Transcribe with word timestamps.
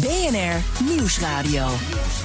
BNR 0.00 0.62
Nieuwsradio. 0.84 1.66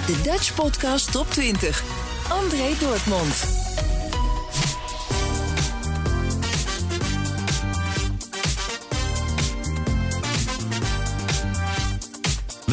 De 0.05 0.21
Dutch 0.23 0.53
Podcast 0.53 1.11
Top 1.11 1.31
20. 1.31 1.83
André 2.29 2.77
Dortmund. 2.79 3.62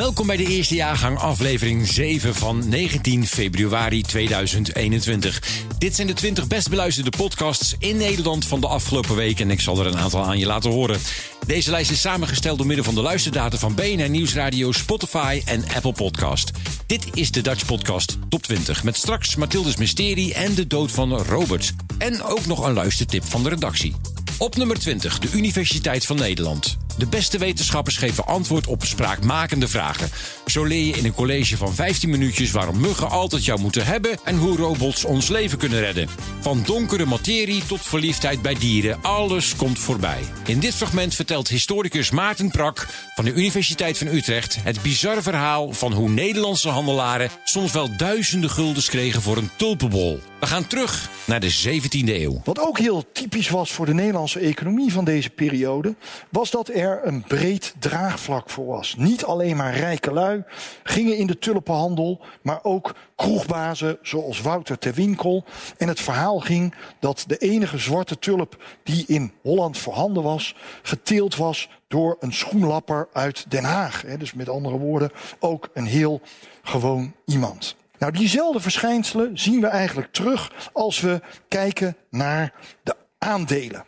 Welkom 0.00 0.26
bij 0.26 0.36
de 0.36 0.46
eerste 0.46 0.74
jaargang, 0.74 1.18
aflevering 1.18 1.88
7 1.88 2.34
van 2.34 2.68
19 2.68 3.26
februari 3.26 4.02
2021. 4.02 5.42
Dit 5.78 5.94
zijn 5.94 6.06
de 6.06 6.12
20 6.12 6.46
best 6.46 6.68
beluisterde 6.68 7.10
podcasts 7.16 7.74
in 7.78 7.96
Nederland 7.96 8.46
van 8.46 8.60
de 8.60 8.66
afgelopen 8.66 9.16
week 9.16 9.40
en 9.40 9.50
ik 9.50 9.60
zal 9.60 9.80
er 9.80 9.86
een 9.86 9.98
aantal 9.98 10.24
aan 10.24 10.38
je 10.38 10.46
laten 10.46 10.70
horen. 10.70 11.00
Deze 11.46 11.70
lijst 11.70 11.90
is 11.90 12.00
samengesteld 12.00 12.58
door 12.58 12.66
middel 12.66 12.84
van 12.84 12.94
de 12.94 13.00
luisterdata 13.00 13.58
van 13.58 13.74
BNR 13.74 14.08
Nieuwsradio, 14.08 14.72
Spotify 14.72 15.42
en 15.44 15.64
Apple 15.74 15.92
Podcast. 15.92 16.50
Dit 16.86 17.06
is 17.14 17.30
de 17.30 17.40
Dutch 17.40 17.66
Podcast 17.66 18.18
Top 18.28 18.42
20 18.42 18.84
met 18.84 18.96
straks 18.96 19.36
Mathildes 19.36 19.76
Mysterie 19.76 20.34
en 20.34 20.54
de 20.54 20.66
dood 20.66 20.90
van 20.90 21.12
Robert. 21.16 21.72
En 21.98 22.22
ook 22.22 22.46
nog 22.46 22.66
een 22.66 22.74
luistertip 22.74 23.24
van 23.24 23.42
de 23.42 23.48
redactie. 23.48 23.94
Op 24.38 24.56
nummer 24.56 24.78
20, 24.78 25.18
de 25.18 25.28
Universiteit 25.32 26.06
van 26.06 26.16
Nederland. 26.16 26.79
De 27.00 27.06
beste 27.06 27.38
wetenschappers 27.38 27.96
geven 27.96 28.26
antwoord 28.26 28.66
op 28.66 28.84
spraakmakende 28.84 29.68
vragen. 29.68 30.10
Zo 30.46 30.64
leer 30.64 30.84
je 30.84 30.92
in 30.92 31.04
een 31.04 31.14
college 31.14 31.56
van 31.56 31.74
15 31.74 32.10
minuutjes 32.10 32.50
waarom 32.50 32.80
muggen 32.80 33.10
altijd 33.10 33.44
jou 33.44 33.60
moeten 33.60 33.86
hebben 33.86 34.18
en 34.24 34.36
hoe 34.36 34.56
robots 34.56 35.04
ons 35.04 35.28
leven 35.28 35.58
kunnen 35.58 35.80
redden. 35.80 36.08
Van 36.40 36.62
donkere 36.66 37.04
materie 37.04 37.66
tot 37.66 37.80
verliefdheid 37.82 38.42
bij 38.42 38.54
dieren, 38.54 39.02
alles 39.02 39.56
komt 39.56 39.78
voorbij. 39.78 40.20
In 40.46 40.58
dit 40.58 40.74
fragment 40.74 41.14
vertelt 41.14 41.48
historicus 41.48 42.10
Maarten 42.10 42.50
Prak 42.50 42.88
van 43.14 43.24
de 43.24 43.32
Universiteit 43.32 43.98
van 43.98 44.06
Utrecht 44.06 44.58
het 44.62 44.82
bizarre 44.82 45.22
verhaal 45.22 45.72
van 45.72 45.92
hoe 45.92 46.08
Nederlandse 46.08 46.68
handelaren 46.68 47.30
soms 47.44 47.72
wel 47.72 47.96
duizenden 47.96 48.50
guldens 48.50 48.88
kregen 48.88 49.22
voor 49.22 49.36
een 49.36 49.50
tulpenbol. 49.56 50.20
We 50.40 50.46
gaan 50.46 50.66
terug 50.66 51.08
naar 51.30 51.40
de 51.40 51.80
17e 51.80 52.08
eeuw. 52.08 52.40
Wat 52.44 52.60
ook 52.60 52.78
heel 52.78 53.04
typisch 53.12 53.48
was 53.48 53.72
voor 53.72 53.86
de 53.86 53.94
Nederlandse 53.94 54.38
economie 54.38 54.92
van 54.92 55.04
deze 55.04 55.30
periode, 55.30 55.94
was 56.28 56.50
dat 56.50 56.68
er 56.68 57.00
een 57.06 57.22
breed 57.22 57.74
draagvlak 57.78 58.50
voor 58.50 58.66
was. 58.66 58.94
Niet 58.98 59.24
alleen 59.24 59.56
maar 59.56 59.76
rijke 59.76 60.12
lui 60.12 60.44
gingen 60.82 61.16
in 61.16 61.26
de 61.26 61.38
tulpenhandel, 61.38 62.20
maar 62.42 62.58
ook 62.62 62.94
kroegbazen 63.16 63.98
zoals 64.02 64.40
Wouter 64.40 64.78
ter 64.78 64.94
Winkel. 64.94 65.44
En 65.76 65.88
het 65.88 66.00
verhaal 66.00 66.38
ging 66.38 66.74
dat 67.00 67.24
de 67.26 67.36
enige 67.36 67.78
zwarte 67.78 68.18
tulp 68.18 68.64
die 68.82 69.04
in 69.06 69.32
Holland 69.42 69.78
voorhanden 69.78 70.22
was, 70.22 70.54
geteeld 70.82 71.36
was 71.36 71.68
door 71.88 72.16
een 72.20 72.32
schoenlapper 72.32 73.08
uit 73.12 73.50
Den 73.50 73.64
Haag. 73.64 74.04
Dus 74.18 74.32
met 74.32 74.48
andere 74.48 74.78
woorden, 74.78 75.10
ook 75.38 75.70
een 75.74 75.86
heel 75.86 76.20
gewoon 76.62 77.14
iemand. 77.24 77.78
Nou, 78.00 78.12
diezelfde 78.12 78.60
verschijnselen 78.60 79.38
zien 79.38 79.60
we 79.60 79.66
eigenlijk 79.66 80.12
terug 80.12 80.70
als 80.72 81.00
we 81.00 81.20
kijken 81.48 81.96
naar 82.10 82.52
de 82.82 82.96
aandelen. 83.18 83.84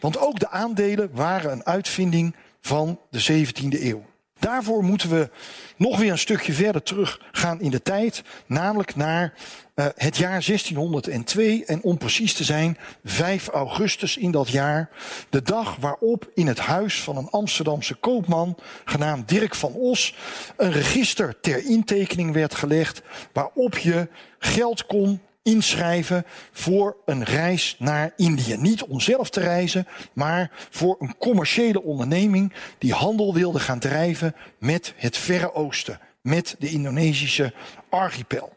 Want 0.00 0.18
ook 0.18 0.38
de 0.38 0.50
aandelen 0.50 1.10
waren 1.12 1.52
een 1.52 1.64
uitvinding 1.64 2.34
van 2.60 3.00
de 3.10 3.44
17e 3.46 3.82
eeuw. 3.82 4.04
Daarvoor 4.38 4.84
moeten 4.84 5.10
we 5.10 5.30
nog 5.76 5.98
weer 5.98 6.10
een 6.10 6.18
stukje 6.18 6.52
verder 6.52 6.82
terug 6.82 7.20
gaan 7.32 7.60
in 7.60 7.70
de 7.70 7.82
tijd, 7.82 8.22
namelijk 8.46 8.96
naar 8.96 9.32
uh, 9.74 9.86
het 9.94 10.16
jaar 10.16 10.44
1602 10.46 11.64
en 11.64 11.82
om 11.82 11.98
precies 11.98 12.34
te 12.34 12.44
zijn 12.44 12.78
5 13.04 13.48
augustus 13.48 14.16
in 14.16 14.30
dat 14.30 14.48
jaar, 14.48 14.90
de 15.30 15.42
dag 15.42 15.76
waarop 15.76 16.30
in 16.34 16.46
het 16.46 16.58
huis 16.58 17.02
van 17.02 17.16
een 17.16 17.30
Amsterdamse 17.30 17.94
koopman 17.94 18.56
genaamd 18.84 19.28
Dirk 19.28 19.54
van 19.54 19.72
Os 19.72 20.16
een 20.56 20.72
register 20.72 21.40
ter 21.40 21.64
intekening 21.64 22.32
werd 22.32 22.54
gelegd 22.54 23.02
waarop 23.32 23.78
je 23.78 24.08
geld 24.38 24.86
kon 24.86 25.20
inschrijven 25.44 26.24
voor 26.52 26.96
een 27.04 27.24
reis 27.24 27.76
naar 27.78 28.12
Indië. 28.16 28.56
Niet 28.56 28.82
om 28.82 29.00
zelf 29.00 29.30
te 29.30 29.40
reizen, 29.40 29.86
maar 30.12 30.50
voor 30.70 30.96
een 30.98 31.16
commerciële 31.18 31.82
onderneming 31.82 32.52
die 32.78 32.92
handel 32.92 33.34
wilde 33.34 33.60
gaan 33.60 33.78
drijven 33.78 34.34
met 34.58 34.94
het 34.96 35.16
Verre 35.16 35.54
Oosten, 35.54 36.00
met 36.20 36.56
de 36.58 36.70
Indonesische 36.70 37.52
archipel 37.88 38.53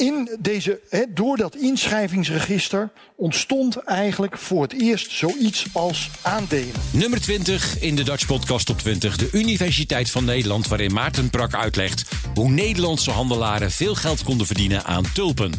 in 0.00 0.36
deze, 0.38 0.80
he, 0.88 1.04
door 1.14 1.36
dat 1.36 1.56
inschrijvingsregister 1.56 2.90
ontstond 3.16 3.76
eigenlijk 3.76 4.38
voor 4.38 4.62
het 4.62 4.80
eerst 4.80 5.10
zoiets 5.10 5.66
als 5.72 6.10
aandelen. 6.22 6.72
Nummer 6.90 7.20
20 7.20 7.80
in 7.80 7.96
de 7.96 8.02
Dutch 8.02 8.26
Podcast 8.26 8.70
op 8.70 8.78
20. 8.78 9.16
De 9.16 9.28
Universiteit 9.32 10.10
van 10.10 10.24
Nederland, 10.24 10.68
waarin 10.68 10.92
Maarten 10.92 11.30
Prak 11.30 11.54
uitlegt 11.54 12.10
hoe 12.34 12.50
Nederlandse 12.50 13.10
handelaren 13.10 13.70
veel 13.70 13.94
geld 13.94 14.22
konden 14.22 14.46
verdienen 14.46 14.84
aan 14.84 15.04
tulpen. 15.14 15.52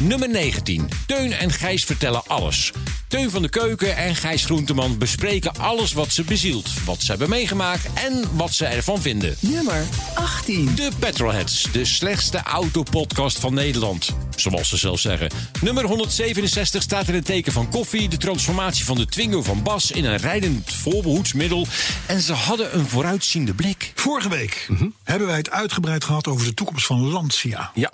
Nummer 0.00 0.28
19. 0.28 0.88
Teun 1.06 1.32
en 1.32 1.50
Gijs 1.50 1.84
vertellen 1.84 2.22
alles. 2.26 2.72
Teun 3.08 3.30
van 3.30 3.42
de 3.42 3.48
Keuken 3.48 3.96
en 3.96 4.14
Gijs 4.14 4.44
Groenteman 4.44 4.98
bespreken 4.98 5.52
alles 5.58 5.92
wat 5.92 6.12
ze 6.12 6.24
bezielt, 6.24 6.84
wat 6.84 7.02
ze 7.02 7.10
hebben 7.10 7.28
meegemaakt 7.28 7.86
en 7.94 8.36
wat 8.36 8.52
ze 8.52 8.64
ervan 8.64 9.00
vinden. 9.00 9.36
Nummer 9.40 9.84
18. 10.14 10.74
De 10.74 10.88
Petrolheads, 10.98 11.72
de 11.72 11.84
slechtste 11.84 12.42
autopodcast 12.42 13.38
van 13.38 13.54
Nederland 13.54 13.80
zoals 14.36 14.68
ze 14.68 14.76
zelf 14.76 15.00
zeggen. 15.00 15.30
Nummer 15.60 15.84
167 15.84 16.82
staat 16.82 17.08
in 17.08 17.14
het 17.14 17.24
teken 17.24 17.52
van 17.52 17.70
koffie, 17.70 18.08
de 18.08 18.16
transformatie 18.16 18.84
van 18.84 18.96
de 18.96 19.06
Twingo 19.06 19.42
van 19.42 19.62
Bas 19.62 19.90
in 19.90 20.04
een 20.04 20.16
rijdend 20.16 20.72
voorbehoedsmiddel. 20.72 21.66
En 22.06 22.20
ze 22.20 22.32
hadden 22.32 22.78
een 22.78 22.86
vooruitziende 22.86 23.54
blik. 23.54 23.92
Vorige 23.94 24.28
week 24.28 24.66
mhm. 24.68 24.88
hebben 25.04 25.26
wij 25.26 25.36
het 25.36 25.50
uitgebreid 25.50 26.04
gehad 26.04 26.26
over 26.26 26.46
de 26.46 26.54
toekomst 26.54 26.86
van 26.86 27.08
Lancia. 27.08 27.70
Ja. 27.74 27.92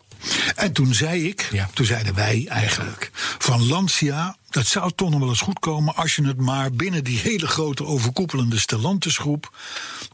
En 0.55 0.73
toen 0.73 0.95
zei 0.95 1.29
ik, 1.29 1.49
ja. 1.53 1.71
toen 1.75 1.87
zeiden 1.87 2.15
wij 2.15 2.47
eigenlijk, 2.49 3.11
van 3.39 3.67
Lancia, 3.67 4.37
dat 4.51 4.67
zou 4.67 4.93
toch 4.95 5.11
nog 5.11 5.21
wel 5.21 5.29
eens 5.29 5.41
goed 5.41 5.59
komen 5.59 5.97
als 5.97 6.17
je 6.17 6.27
het 6.27 6.41
maar 6.41 6.73
binnen 6.73 7.05
die 7.05 7.19
hele 7.19 7.47
grote 7.47 7.85
overkoepelende 7.85 8.59
Stellantis-groep 8.59 9.57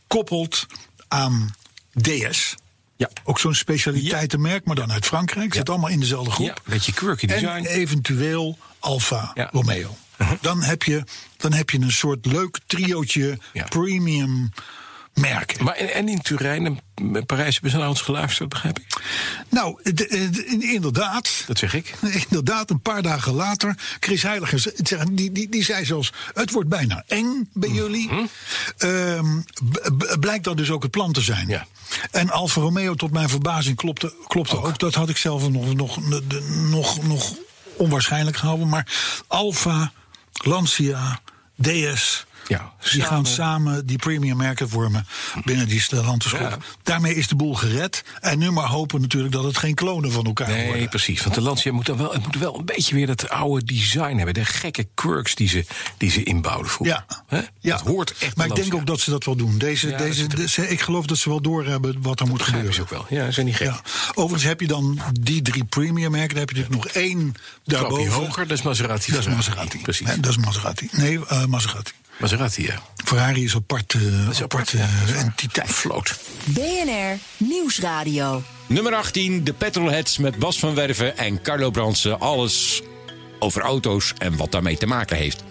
koppelt 0.07 0.67
aan 1.09 1.55
DS. 2.01 2.55
Ja. 2.97 3.11
Ook 3.25 3.39
zo'n 3.39 3.55
specialiteitenmerk, 3.55 4.65
maar 4.65 4.77
dan 4.77 4.93
uit 4.93 5.07
Frankrijk. 5.07 5.55
Zit 5.55 5.69
allemaal 5.69 5.91
in 5.91 6.01
dezelfde 6.01 6.31
groep. 6.31 6.47
Ja, 6.47 6.55
beetje 6.65 6.93
quirky 6.93 7.27
design. 7.27 7.47
En 7.47 7.67
eventueel 7.67 8.59
Alfa 8.79 9.33
Romeo. 9.51 9.97
Uh-huh. 10.19 10.39
Dan, 10.41 10.63
heb 10.63 10.83
je, 10.83 11.05
dan 11.37 11.53
heb 11.53 11.71
je 11.71 11.81
een 11.81 11.93
soort 11.93 12.27
leuk 12.27 12.59
triootje 12.67 13.39
premium 13.69 14.51
merken. 15.15 15.65
Maar 15.65 15.75
en, 15.75 16.09
in 16.09 16.21
Turijn 16.21 16.67
en 16.67 17.27
Parijs 17.27 17.53
hebben 17.53 17.71
ze 17.71 17.77
naar 17.77 17.89
ons 17.89 18.01
geluisterd, 18.01 18.49
begrijp 18.49 18.79
ik? 18.79 19.03
Nou, 19.49 19.81
inderdaad. 20.61 21.45
Dat 21.47 21.59
zeg 21.59 21.75
ik. 21.75 21.95
Inderdaad, 22.29 22.71
een 22.71 22.81
paar 22.81 23.03
dagen 23.03 23.35
later. 23.35 23.77
Chris 24.01 24.23
Heiligers, 24.23 24.69
die, 25.13 25.33
die, 25.33 25.49
die 25.49 25.65
zei 25.65 25.85
zelfs: 25.85 26.13
Het 26.35 26.51
wordt 26.51 26.69
bijna 26.69 27.05
eng 27.07 27.49
bij 27.53 27.69
mhm. 27.69 27.79
jullie. 27.79 28.11
Mm 28.13 28.29
blijkt 30.21 30.45
dat 30.45 30.57
dus 30.57 30.71
ook 30.71 30.83
het 30.83 30.91
plan 30.91 31.13
te 31.13 31.21
zijn. 31.21 31.49
Ja. 31.49 31.67
En 32.11 32.31
Alfa 32.31 32.61
Romeo, 32.61 32.95
tot 32.95 33.13
mijn 33.13 33.29
verbazing, 33.29 33.77
klopte, 33.77 34.15
klopte 34.27 34.63
ook. 34.63 34.79
Dat 34.79 34.95
had 34.95 35.09
ik 35.09 35.17
zelf 35.17 35.49
nog, 35.49 35.75
nog, 35.75 36.09
nog, 36.71 37.03
nog 37.03 37.35
onwaarschijnlijk 37.77 38.37
gehouden. 38.37 38.69
Maar 38.69 38.87
Alfa, 39.27 39.93
Lancia, 40.33 41.21
DS. 41.63 42.27
Ja, 42.47 42.73
die 42.93 43.03
gaan 43.03 43.27
samen 43.27 43.87
die 43.87 43.99
premium 43.99 44.37
merken 44.37 44.69
vormen 44.69 45.07
binnen 45.45 45.69
die 45.69 45.81
Stellantis 45.81 46.31
Ja. 46.31 46.57
Daarmee 46.83 47.15
is 47.15 47.29
de 47.29 47.35
boel 47.35 47.55
gered. 47.55 48.05
En 48.21 48.39
nu 48.39 48.51
maar 48.51 48.69
hopen 48.69 49.01
natuurlijk 49.01 49.33
dat 49.33 49.45
het 49.45 49.59
geen 49.59 49.75
klonen 49.75 50.13
van 50.13 50.25
elkaar 50.25 50.49
nee, 50.49 50.57
worden. 50.63 50.79
Nee, 50.79 50.89
precies. 50.89 51.23
Want 51.23 51.35
de 51.35 51.41
Lancia 51.41 51.73
moet 51.73 51.87
dan 51.87 51.97
wel, 51.97 52.13
het 52.13 52.25
moet 52.25 52.37
wel 52.37 52.59
een 52.59 52.65
beetje 52.65 52.95
weer 52.95 53.07
dat 53.07 53.29
oude 53.29 53.65
design 53.65 54.17
hebben. 54.17 54.35
De 54.35 54.45
gekke 54.45 54.87
quirks 54.95 55.35
die 55.35 55.49
ze, 55.49 55.65
die 55.97 56.11
ze 56.11 56.23
inbouwden 56.23 56.71
vroeger. 56.71 57.05
Ja, 57.29 57.43
ja. 57.61 57.77
Dat 57.77 57.87
hoort 57.87 58.15
echt 58.19 58.37
Maar 58.37 58.47
ik 58.47 58.55
denk 58.55 58.75
ook 58.75 58.87
dat 58.87 59.01
ze 59.01 59.11
dat 59.11 59.25
wel 59.25 59.37
doen. 59.37 59.59
Deze, 59.59 59.95
deze, 59.95 60.69
ik 60.69 60.81
geloof 60.81 61.07
dat 61.07 61.19
ze 61.19 61.29
wel 61.29 61.41
doorhebben 61.41 62.03
wat 62.03 62.21
er 62.21 62.27
moet 62.27 62.43
gebeuren. 62.43 62.75
Ze 62.75 62.81
ook 62.81 62.91
wel. 62.91 63.07
Ja, 63.09 63.25
ze 63.25 63.33
zijn 63.33 63.47
niet 63.47 63.57
gek. 63.57 63.73
Overigens 64.15 64.45
heb 64.45 64.61
je 64.61 64.67
dan 64.67 65.01
die 65.21 65.43
drie 65.43 65.65
premium 65.65 66.11
merken. 66.11 66.29
Dan 66.29 66.39
heb 66.39 66.51
je 66.51 66.57
natuurlijk 66.57 66.85
nog 66.85 66.95
één 66.95 67.35
daarboven. 67.65 68.13
hoger, 68.13 68.47
dat 68.47 68.59
is 68.59 68.65
Maserati. 68.65 69.13
Dat 69.13 69.21
is 69.21 69.35
Maserati. 69.35 69.81
Precies. 69.81 70.07
Nee, 70.07 70.21
dat 70.21 70.31
is 70.31 70.37
Maserati. 70.37 70.89
Nee, 70.93 71.19
uh, 71.19 71.45
Maserati. 71.45 71.93
Maserati, 72.19 72.63
ja. 72.63 72.83
Ferrari 73.05 73.45
is 73.45 73.55
apart, 73.55 73.95
uh, 73.95 74.29
is 74.31 74.43
apart 74.43 74.43
apart, 74.43 74.71
ja, 74.71 74.89
uh, 75.09 75.21
entiteit. 75.21 75.71
Floot. 75.71 76.17
BNR 76.45 77.19
Nieuwsradio. 77.37 78.43
Nummer 78.67 78.95
18, 78.95 79.45
de 79.45 79.53
Petrolheads 79.53 80.19
met 80.19 80.39
Bas 80.39 80.59
van 80.59 80.75
Werven 80.75 81.17
en 81.17 81.43
Carlo 81.43 81.71
Bransen. 81.71 82.21
Alles 82.21 82.83
over 83.39 83.63
auto's 83.63 84.13
en 84.19 84.37
wat 84.37 84.53
daarmee 84.53 84.77
te 84.77 84.87
maken 84.87 85.17
heeft. 85.17 85.43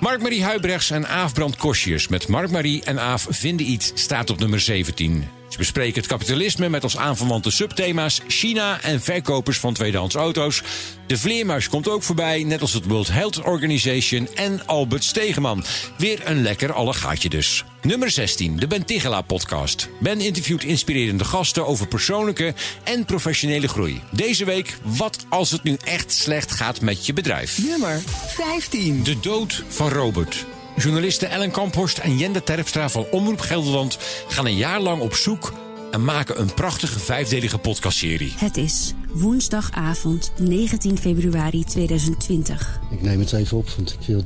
Mark-Marie 0.00 0.44
Huibrechts 0.44 0.90
en 0.90 1.08
Aaf 1.08 1.32
Brand 1.32 1.56
Kosjes 1.56 2.08
met 2.08 2.28
Mark-Marie 2.28 2.82
en 2.84 3.00
Aaf 3.00 3.26
vinden 3.30 3.70
iets 3.70 3.92
staat 3.94 4.30
op 4.30 4.38
nummer 4.38 4.60
17. 4.60 5.28
Ze 5.54 5.60
bespreken 5.60 6.00
het 6.00 6.10
kapitalisme 6.10 6.68
met 6.68 6.82
als 6.82 6.96
aanverwante 6.96 7.50
subthema's 7.50 8.20
China 8.26 8.80
en 8.82 9.00
verkopers 9.00 9.58
van 9.58 9.74
tweedehands 9.74 10.14
auto's. 10.14 10.62
De 11.06 11.18
vleermuis 11.18 11.68
komt 11.68 11.88
ook 11.88 12.02
voorbij, 12.02 12.44
net 12.44 12.60
als 12.60 12.72
het 12.72 12.84
World 12.84 13.08
Health 13.08 13.42
Organization 13.42 14.28
en 14.34 14.66
Albert 14.66 15.04
Stegeman. 15.04 15.64
Weer 15.98 16.20
een 16.24 16.42
lekker 16.42 16.72
allegaatje 16.72 17.28
dus. 17.28 17.64
Nummer 17.82 18.10
16, 18.10 18.56
de 18.56 18.66
Ben 18.66 18.84
Tigela 18.84 19.20
podcast. 19.20 19.88
Ben 20.00 20.20
interviewt 20.20 20.64
inspirerende 20.64 21.24
gasten 21.24 21.66
over 21.66 21.86
persoonlijke 21.86 22.54
en 22.84 23.04
professionele 23.04 23.68
groei. 23.68 24.00
Deze 24.10 24.44
week, 24.44 24.76
wat 24.82 25.26
als 25.28 25.50
het 25.50 25.62
nu 25.62 25.76
echt 25.84 26.12
slecht 26.12 26.50
gaat 26.50 26.80
met 26.80 27.06
je 27.06 27.12
bedrijf? 27.12 27.58
Nummer 27.66 28.02
15. 28.26 29.02
De 29.02 29.20
dood 29.20 29.64
van 29.68 29.88
Robert. 29.88 30.46
Journalisten 30.76 31.30
Ellen 31.30 31.50
Kamphorst 31.50 31.98
en 31.98 32.18
Jende 32.18 32.42
Terpstra 32.42 32.88
van 32.88 33.06
Omroep 33.10 33.40
Gelderland 33.40 33.98
gaan 34.28 34.46
een 34.46 34.56
jaar 34.56 34.80
lang 34.80 35.02
op 35.02 35.14
zoek 35.14 35.52
en 35.90 36.04
maken 36.04 36.40
een 36.40 36.54
prachtige 36.54 36.98
vijfdelige 36.98 37.58
podcastserie. 37.58 38.32
Het 38.36 38.56
is 38.56 38.94
woensdagavond 39.12 40.32
19 40.40 40.98
februari 40.98 41.64
2020. 41.64 42.80
Ik 42.90 43.02
neem 43.02 43.20
het 43.20 43.32
even 43.32 43.56
op, 43.56 43.68
want 43.68 43.92
ik 43.92 44.06
wil. 44.06 44.22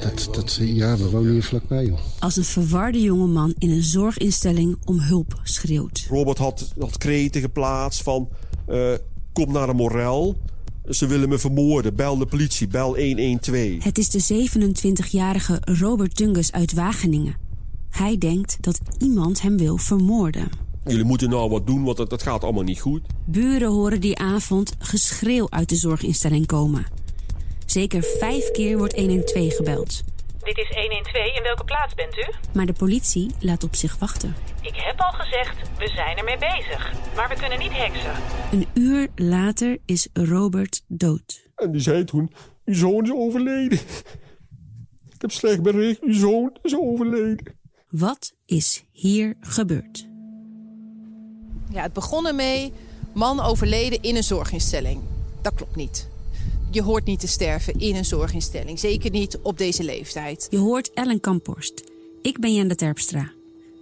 Dat, 0.00 0.28
dat, 0.32 0.58
ja, 0.60 0.96
we 0.96 1.10
wonen 1.10 1.32
hier 1.32 1.42
vlakbij, 1.42 1.84
joh. 1.84 1.98
Als 2.18 2.36
een 2.36 2.44
verwarde 2.44 3.00
jongeman 3.00 3.54
in 3.58 3.70
een 3.70 3.82
zorginstelling 3.82 4.78
om 4.84 5.00
hulp 5.00 5.40
schreeuwt. 5.42 6.06
Robert 6.08 6.38
had, 6.38 6.72
had 6.78 6.98
kreten 6.98 7.40
geplaatst 7.40 8.02
van... 8.02 8.28
Uh, 8.68 8.94
kom 9.32 9.52
naar 9.52 9.68
een 9.68 9.76
morel. 9.76 10.36
Ze 10.90 11.06
willen 11.06 11.28
me 11.28 11.38
vermoorden. 11.38 11.94
Bel 11.94 12.18
de 12.18 12.26
politie. 12.26 12.68
Bel 12.68 12.96
112. 12.96 13.84
Het 13.84 13.98
is 13.98 14.10
de 14.10 14.48
27-jarige 14.48 15.58
Robert 15.60 16.16
Dungus 16.16 16.52
uit 16.52 16.72
Wageningen. 16.72 17.34
Hij 17.90 18.18
denkt 18.18 18.56
dat 18.60 18.80
iemand 18.98 19.42
hem 19.42 19.56
wil 19.56 19.76
vermoorden. 19.76 20.48
Jullie 20.84 21.04
moeten 21.04 21.30
nou 21.30 21.50
wat 21.50 21.66
doen, 21.66 21.84
want 21.84 21.96
dat, 21.96 22.10
dat 22.10 22.22
gaat 22.22 22.44
allemaal 22.44 22.62
niet 22.62 22.80
goed. 22.80 23.02
Buren 23.24 23.68
horen 23.68 24.00
die 24.00 24.18
avond 24.18 24.74
geschreeuw 24.78 25.50
uit 25.50 25.68
de 25.68 25.76
zorginstelling 25.76 26.46
komen. 26.46 26.86
Zeker 27.66 28.02
vijf 28.18 28.50
keer 28.50 28.78
wordt 28.78 28.96
112 28.96 29.56
gebeld. 29.56 30.02
Dit 30.42 30.58
is 30.58 30.68
112. 30.68 31.36
In 31.36 31.42
welke 31.42 31.64
plaats 31.64 31.94
bent 31.94 32.16
u? 32.16 32.24
Maar 32.54 32.66
de 32.66 32.72
politie 32.72 33.30
laat 33.40 33.64
op 33.64 33.74
zich 33.74 33.98
wachten. 33.98 34.34
Ik 34.62 34.74
heb 34.74 35.00
al 35.00 35.12
gezegd, 35.12 35.78
we 35.78 35.88
zijn 35.88 36.16
ermee 36.16 36.38
bezig. 36.38 36.92
Maar 37.16 37.28
we 37.28 37.34
kunnen 37.34 37.58
niet 37.58 37.72
heksen. 37.72 38.12
Een 38.52 38.66
uur 38.74 39.08
later 39.14 39.78
is 39.84 40.08
Robert 40.12 40.82
dood. 40.88 41.48
En 41.56 41.72
die 41.72 41.80
zei 41.80 42.04
toen, 42.04 42.32
uw 42.64 42.74
zoon 42.74 43.04
is 43.04 43.12
overleden. 43.12 43.78
Ik 45.14 45.20
heb 45.20 45.30
slecht 45.30 45.62
bericht, 45.62 46.02
uw 46.02 46.12
zoon 46.12 46.58
is 46.62 46.76
overleden. 46.78 47.58
Wat 47.88 48.32
is 48.46 48.84
hier 48.92 49.34
gebeurd? 49.40 50.08
Ja, 51.70 51.82
het 51.82 51.92
begon 51.92 52.26
ermee, 52.26 52.72
man 53.14 53.40
overleden 53.40 54.02
in 54.02 54.16
een 54.16 54.22
zorginstelling. 54.22 55.02
Dat 55.42 55.54
klopt 55.54 55.76
niet. 55.76 56.09
Je 56.72 56.82
hoort 56.82 57.04
niet 57.04 57.20
te 57.20 57.26
sterven 57.26 57.78
in 57.78 57.96
een 57.96 58.04
zorginstelling. 58.04 58.78
Zeker 58.78 59.10
niet 59.10 59.38
op 59.42 59.58
deze 59.58 59.84
leeftijd. 59.84 60.46
Je 60.50 60.58
hoort 60.58 60.92
Ellen 60.92 61.20
Kamphorst. 61.20 61.84
Ik 62.22 62.38
ben 62.38 62.54
Jende 62.54 62.74
Terpstra. 62.74 63.32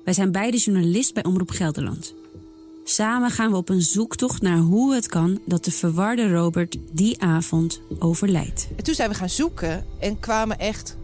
Wij 0.04 0.14
zijn 0.14 0.32
beide 0.32 0.56
journalist 0.56 1.14
bij 1.14 1.24
Omroep 1.24 1.50
Gelderland. 1.50 2.14
Samen 2.84 3.30
gaan 3.30 3.50
we 3.50 3.56
op 3.56 3.68
een 3.68 3.82
zoektocht 3.82 4.42
naar 4.42 4.58
hoe 4.58 4.94
het 4.94 5.06
kan 5.06 5.40
dat 5.44 5.64
de 5.64 5.70
verwarde 5.70 6.32
Robert 6.32 6.76
die 6.92 7.22
avond 7.22 7.80
overlijdt. 7.98 8.68
En 8.76 8.84
toen 8.84 8.94
zijn 8.94 9.08
we 9.08 9.14
gaan 9.14 9.28
zoeken 9.28 9.86
en 9.98 10.20
kwamen 10.20 10.58
echt 10.58 10.96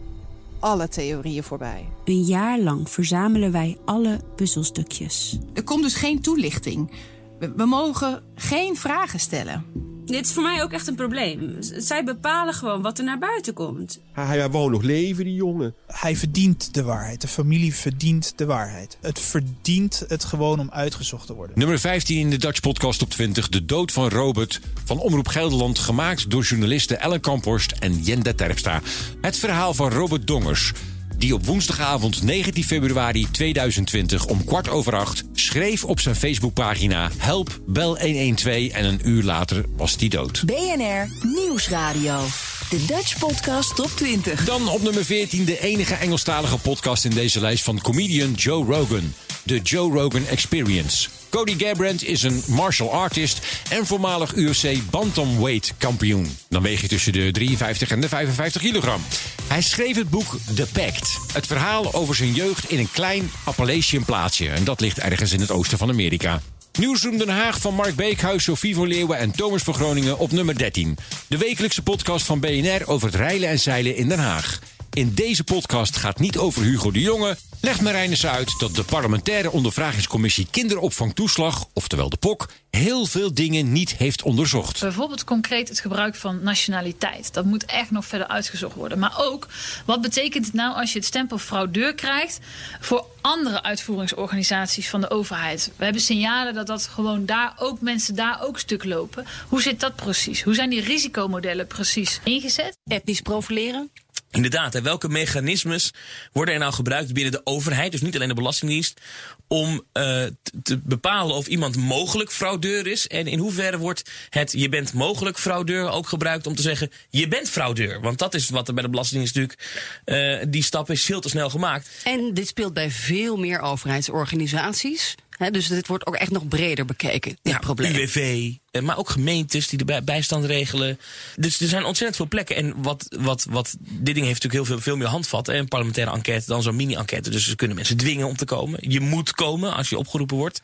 alle 0.59 0.87
theorieën 0.87 1.43
voorbij. 1.43 1.85
Een 2.05 2.23
jaar 2.23 2.59
lang 2.59 2.89
verzamelen 2.89 3.51
wij 3.51 3.77
alle 3.85 4.19
puzzelstukjes. 4.35 5.37
Er 5.53 5.63
komt 5.63 5.83
dus 5.83 5.95
geen 5.95 6.21
toelichting. 6.21 6.91
We, 7.39 7.53
we 7.55 7.65
mogen 7.65 8.23
geen 8.35 8.75
vragen 8.75 9.19
stellen. 9.19 9.65
Dit 10.05 10.25
is 10.25 10.33
voor 10.33 10.43
mij 10.43 10.63
ook 10.63 10.71
echt 10.71 10.87
een 10.87 10.95
probleem. 10.95 11.55
Zij 11.59 12.03
bepalen 12.03 12.53
gewoon 12.53 12.81
wat 12.81 12.97
er 12.97 13.03
naar 13.03 13.19
buiten 13.19 13.53
komt. 13.53 13.99
Hij, 14.11 14.25
hij 14.25 14.49
wou 14.49 14.69
nog 14.69 14.81
leven, 14.81 15.23
die 15.23 15.33
jongen. 15.33 15.73
Hij 15.87 16.15
verdient 16.15 16.73
de 16.73 16.83
waarheid. 16.83 17.21
De 17.21 17.27
familie 17.27 17.75
verdient 17.75 18.33
de 18.35 18.45
waarheid. 18.45 18.97
Het 19.01 19.19
verdient 19.19 20.05
het 20.07 20.23
gewoon 20.23 20.59
om 20.59 20.69
uitgezocht 20.71 21.27
te 21.27 21.33
worden. 21.33 21.59
Nummer 21.59 21.79
15 21.79 22.17
in 22.17 22.29
de 22.29 22.37
Dutch 22.37 22.59
Podcast 22.59 23.01
op 23.01 23.09
20. 23.09 23.49
De 23.49 23.65
dood 23.65 23.91
van 23.91 24.09
Robert 24.09 24.61
van 24.85 24.99
Omroep 24.99 25.27
Gelderland. 25.27 25.79
Gemaakt 25.79 26.29
door 26.29 26.43
journalisten 26.43 26.99
Ellen 26.99 27.21
Kamphorst 27.21 27.71
en 27.71 28.01
Jende 28.01 28.35
Terpstra. 28.35 28.81
Het 29.21 29.37
verhaal 29.37 29.73
van 29.73 29.91
Robert 29.91 30.27
Dongers 30.27 30.73
die 31.17 31.33
op 31.33 31.45
woensdagavond 31.45 32.23
19 32.23 32.63
februari 32.63 33.27
2020 33.31 34.25
om 34.25 34.45
kwart 34.45 34.69
over 34.69 34.95
acht 34.95 35.23
schreef 35.33 35.83
op 35.83 35.99
zijn 35.99 36.15
Facebookpagina: 36.15 37.09
Help, 37.17 37.59
bel 37.65 37.99
112 37.99 38.67
en 38.71 38.85
een 38.85 38.99
uur 39.03 39.23
later 39.23 39.65
was 39.75 39.95
hij 39.99 40.07
dood. 40.07 40.43
BNR 40.45 41.09
Nieuwsradio. 41.21 42.25
De 42.69 42.85
Dutch 42.85 43.19
Podcast 43.19 43.75
Top 43.75 43.89
20. 43.95 44.45
Dan 44.45 44.69
op 44.69 44.81
nummer 44.81 45.05
14 45.05 45.45
de 45.45 45.59
enige 45.59 45.93
Engelstalige 45.93 46.57
podcast 46.57 47.05
in 47.05 47.11
deze 47.11 47.39
lijst 47.39 47.63
van 47.63 47.81
comedian 47.81 48.31
Joe 48.33 48.65
Rogan. 48.65 49.13
De 49.45 49.61
Joe 49.61 49.91
Rogan 49.91 50.27
Experience. 50.27 51.07
Cody 51.29 51.55
Garbrandt 51.57 52.03
is 52.03 52.23
een 52.23 52.43
martial 52.47 52.91
artist 52.93 53.61
en 53.69 53.85
voormalig 53.85 54.33
UFC 54.33 54.89
bantamweight 54.89 55.73
kampioen. 55.77 56.37
Dan 56.49 56.61
weeg 56.61 56.81
je 56.81 56.87
tussen 56.87 57.13
de 57.13 57.31
53 57.31 57.89
en 57.89 58.01
de 58.01 58.07
55 58.07 58.61
kilogram. 58.61 59.01
Hij 59.47 59.61
schreef 59.61 59.95
het 59.95 60.09
boek 60.09 60.37
The 60.55 60.67
Pact. 60.73 61.17
Het 61.33 61.47
verhaal 61.47 61.93
over 61.93 62.15
zijn 62.15 62.33
jeugd 62.33 62.69
in 62.69 62.79
een 62.79 62.91
klein 62.91 63.31
Appalachian 63.43 64.05
plaatsje. 64.05 64.49
En 64.49 64.63
dat 64.63 64.81
ligt 64.81 64.99
ergens 64.99 65.31
in 65.31 65.39
het 65.39 65.51
oosten 65.51 65.77
van 65.77 65.89
Amerika. 65.89 66.41
Nieuwsroom 66.79 67.17
Den 67.17 67.29
Haag 67.29 67.59
van 67.59 67.73
Mark 67.73 67.95
Beekhuis, 67.95 68.43
Sofie 68.43 68.75
van 68.75 68.87
Leeuwen 68.87 69.17
en 69.17 69.31
Thomas 69.31 69.61
van 69.61 69.73
Groningen 69.73 70.17
op 70.17 70.31
nummer 70.31 70.57
13. 70.57 70.97
De 71.27 71.37
wekelijkse 71.37 71.81
podcast 71.81 72.25
van 72.25 72.39
BNR 72.39 72.81
over 72.85 73.07
het 73.07 73.15
reilen 73.15 73.49
en 73.49 73.59
zeilen 73.59 73.95
in 73.95 74.07
Den 74.09 74.19
Haag. 74.19 74.59
In 74.95 75.13
deze 75.13 75.43
podcast 75.43 75.97
gaat 75.97 76.19
niet 76.19 76.37
over 76.37 76.61
Hugo 76.61 76.91
de 76.91 77.01
Jonge. 77.01 77.37
Legt 77.61 77.81
Marijnissen 77.81 78.31
uit 78.31 78.59
dat 78.59 78.75
de 78.75 78.83
parlementaire 78.83 79.51
ondervragingscommissie 79.51 80.47
kinderopvangtoeslag, 80.51 81.65
oftewel 81.73 82.09
de 82.09 82.17
POK, 82.17 82.49
heel 82.69 83.05
veel 83.05 83.33
dingen 83.33 83.71
niet 83.71 83.95
heeft 83.95 84.23
onderzocht. 84.23 84.79
Bijvoorbeeld 84.79 85.23
concreet 85.23 85.69
het 85.69 85.79
gebruik 85.79 86.15
van 86.15 86.43
nationaliteit. 86.43 87.33
Dat 87.33 87.45
moet 87.45 87.65
echt 87.65 87.91
nog 87.91 88.05
verder 88.05 88.27
uitgezocht 88.27 88.75
worden. 88.75 88.99
Maar 88.99 89.13
ook, 89.17 89.47
wat 89.85 90.01
betekent 90.01 90.45
het 90.45 90.53
nou 90.53 90.75
als 90.75 90.91
je 90.91 90.97
het 90.97 91.07
stempel 91.07 91.37
fraudeur 91.37 91.95
krijgt 91.95 92.39
voor 92.79 93.05
andere 93.21 93.63
uitvoeringsorganisaties 93.63 94.89
van 94.89 95.01
de 95.01 95.09
overheid? 95.09 95.71
We 95.75 95.83
hebben 95.83 96.01
signalen 96.01 96.53
dat 96.53 96.67
dat 96.67 96.87
gewoon 96.87 97.25
daar 97.25 97.53
ook 97.57 97.81
mensen 97.81 98.15
daar 98.15 98.43
ook 98.43 98.59
stuk 98.59 98.83
lopen. 98.83 99.25
Hoe 99.47 99.61
zit 99.61 99.79
dat 99.79 99.95
precies? 99.95 100.41
Hoe 100.43 100.55
zijn 100.55 100.69
die 100.69 100.81
risicomodellen 100.81 101.67
precies 101.67 102.19
ingezet? 102.23 102.77
Etnisch 102.85 103.21
profileren? 103.21 103.89
Inderdaad, 104.35 104.75
en 104.75 104.83
welke 104.83 105.09
mechanismes 105.09 105.91
worden 106.31 106.53
er 106.53 106.59
nou 106.59 106.73
gebruikt 106.73 107.13
binnen 107.13 107.31
de 107.31 107.41
overheid, 107.43 107.91
dus 107.91 108.01
niet 108.01 108.15
alleen 108.15 108.27
de 108.27 108.33
Belastingdienst, 108.33 109.01
om 109.47 109.71
uh, 109.73 110.23
te 110.63 110.77
bepalen 110.83 111.35
of 111.35 111.47
iemand 111.47 111.77
mogelijk 111.77 112.31
fraudeur 112.31 112.87
is? 112.87 113.07
En 113.07 113.27
in 113.27 113.39
hoeverre 113.39 113.77
wordt 113.77 114.09
het 114.29 114.51
je 114.51 114.69
bent 114.69 114.93
mogelijk 114.93 115.39
fraudeur 115.39 115.89
ook 115.89 116.07
gebruikt 116.07 116.47
om 116.47 116.55
te 116.55 116.61
zeggen 116.61 116.91
je 117.09 117.27
bent 117.27 117.49
fraudeur? 117.49 118.01
Want 118.01 118.17
dat 118.17 118.33
is 118.33 118.49
wat 118.49 118.67
er 118.67 118.73
bij 118.73 118.83
de 118.83 118.89
Belastingdienst 118.89 119.35
natuurlijk, 119.35 120.41
uh, 120.41 120.51
die 120.51 120.63
stap 120.63 120.91
is 120.91 121.05
veel 121.05 121.21
te 121.21 121.29
snel 121.29 121.49
gemaakt. 121.49 121.89
En 122.03 122.33
dit 122.33 122.47
speelt 122.47 122.73
bij 122.73 122.91
veel 122.91 123.37
meer 123.37 123.59
overheidsorganisaties. 123.59 125.15
He, 125.37 125.51
dus 125.51 125.67
dit 125.67 125.87
wordt 125.87 126.05
ook 126.05 126.15
echt 126.15 126.31
nog 126.31 126.47
breder 126.47 126.85
bekeken, 126.85 127.37
dit 127.41 127.53
ja, 127.53 127.59
probleem. 127.59 127.95
UWV, 127.95 128.51
maar 128.81 128.97
ook 128.97 129.09
gemeentes 129.09 129.67
die 129.67 129.85
de 129.85 130.01
bijstand 130.03 130.45
regelen. 130.45 130.99
Dus 131.35 131.59
er 131.59 131.67
zijn 131.67 131.83
ontzettend 131.83 132.15
veel 132.15 132.27
plekken. 132.27 132.55
En 132.55 132.81
wat, 132.81 133.07
wat, 133.19 133.45
wat 133.49 133.75
dit 133.79 134.15
ding 134.15 134.25
heeft 134.25 134.43
natuurlijk 134.43 134.53
heel 134.53 134.65
veel, 134.65 134.79
veel 134.79 134.97
meer 134.97 135.07
handvatten. 135.07 135.57
Een 135.57 135.67
parlementaire 135.67 136.13
enquête 136.13 136.45
dan 136.45 136.63
zo'n 136.63 136.75
mini-enquête. 136.75 137.29
Dus 137.29 137.47
ze 137.47 137.55
kunnen 137.55 137.75
mensen 137.75 137.97
dwingen 137.97 138.27
om 138.27 138.35
te 138.35 138.45
komen. 138.45 138.79
Je 138.81 138.99
moet 138.99 139.31
komen 139.31 139.73
als 139.73 139.89
je 139.89 139.97
opgeroepen 139.97 140.37
wordt. 140.37 140.61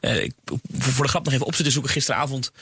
Uh, 0.00 0.22
ik, 0.22 0.32
voor 0.78 1.04
de 1.04 1.10
grap 1.10 1.24
nog 1.24 1.34
even 1.34 1.46
op 1.46 1.54
zitten 1.54 1.72
zoeken 1.72 1.92
gisteravond. 1.92 2.52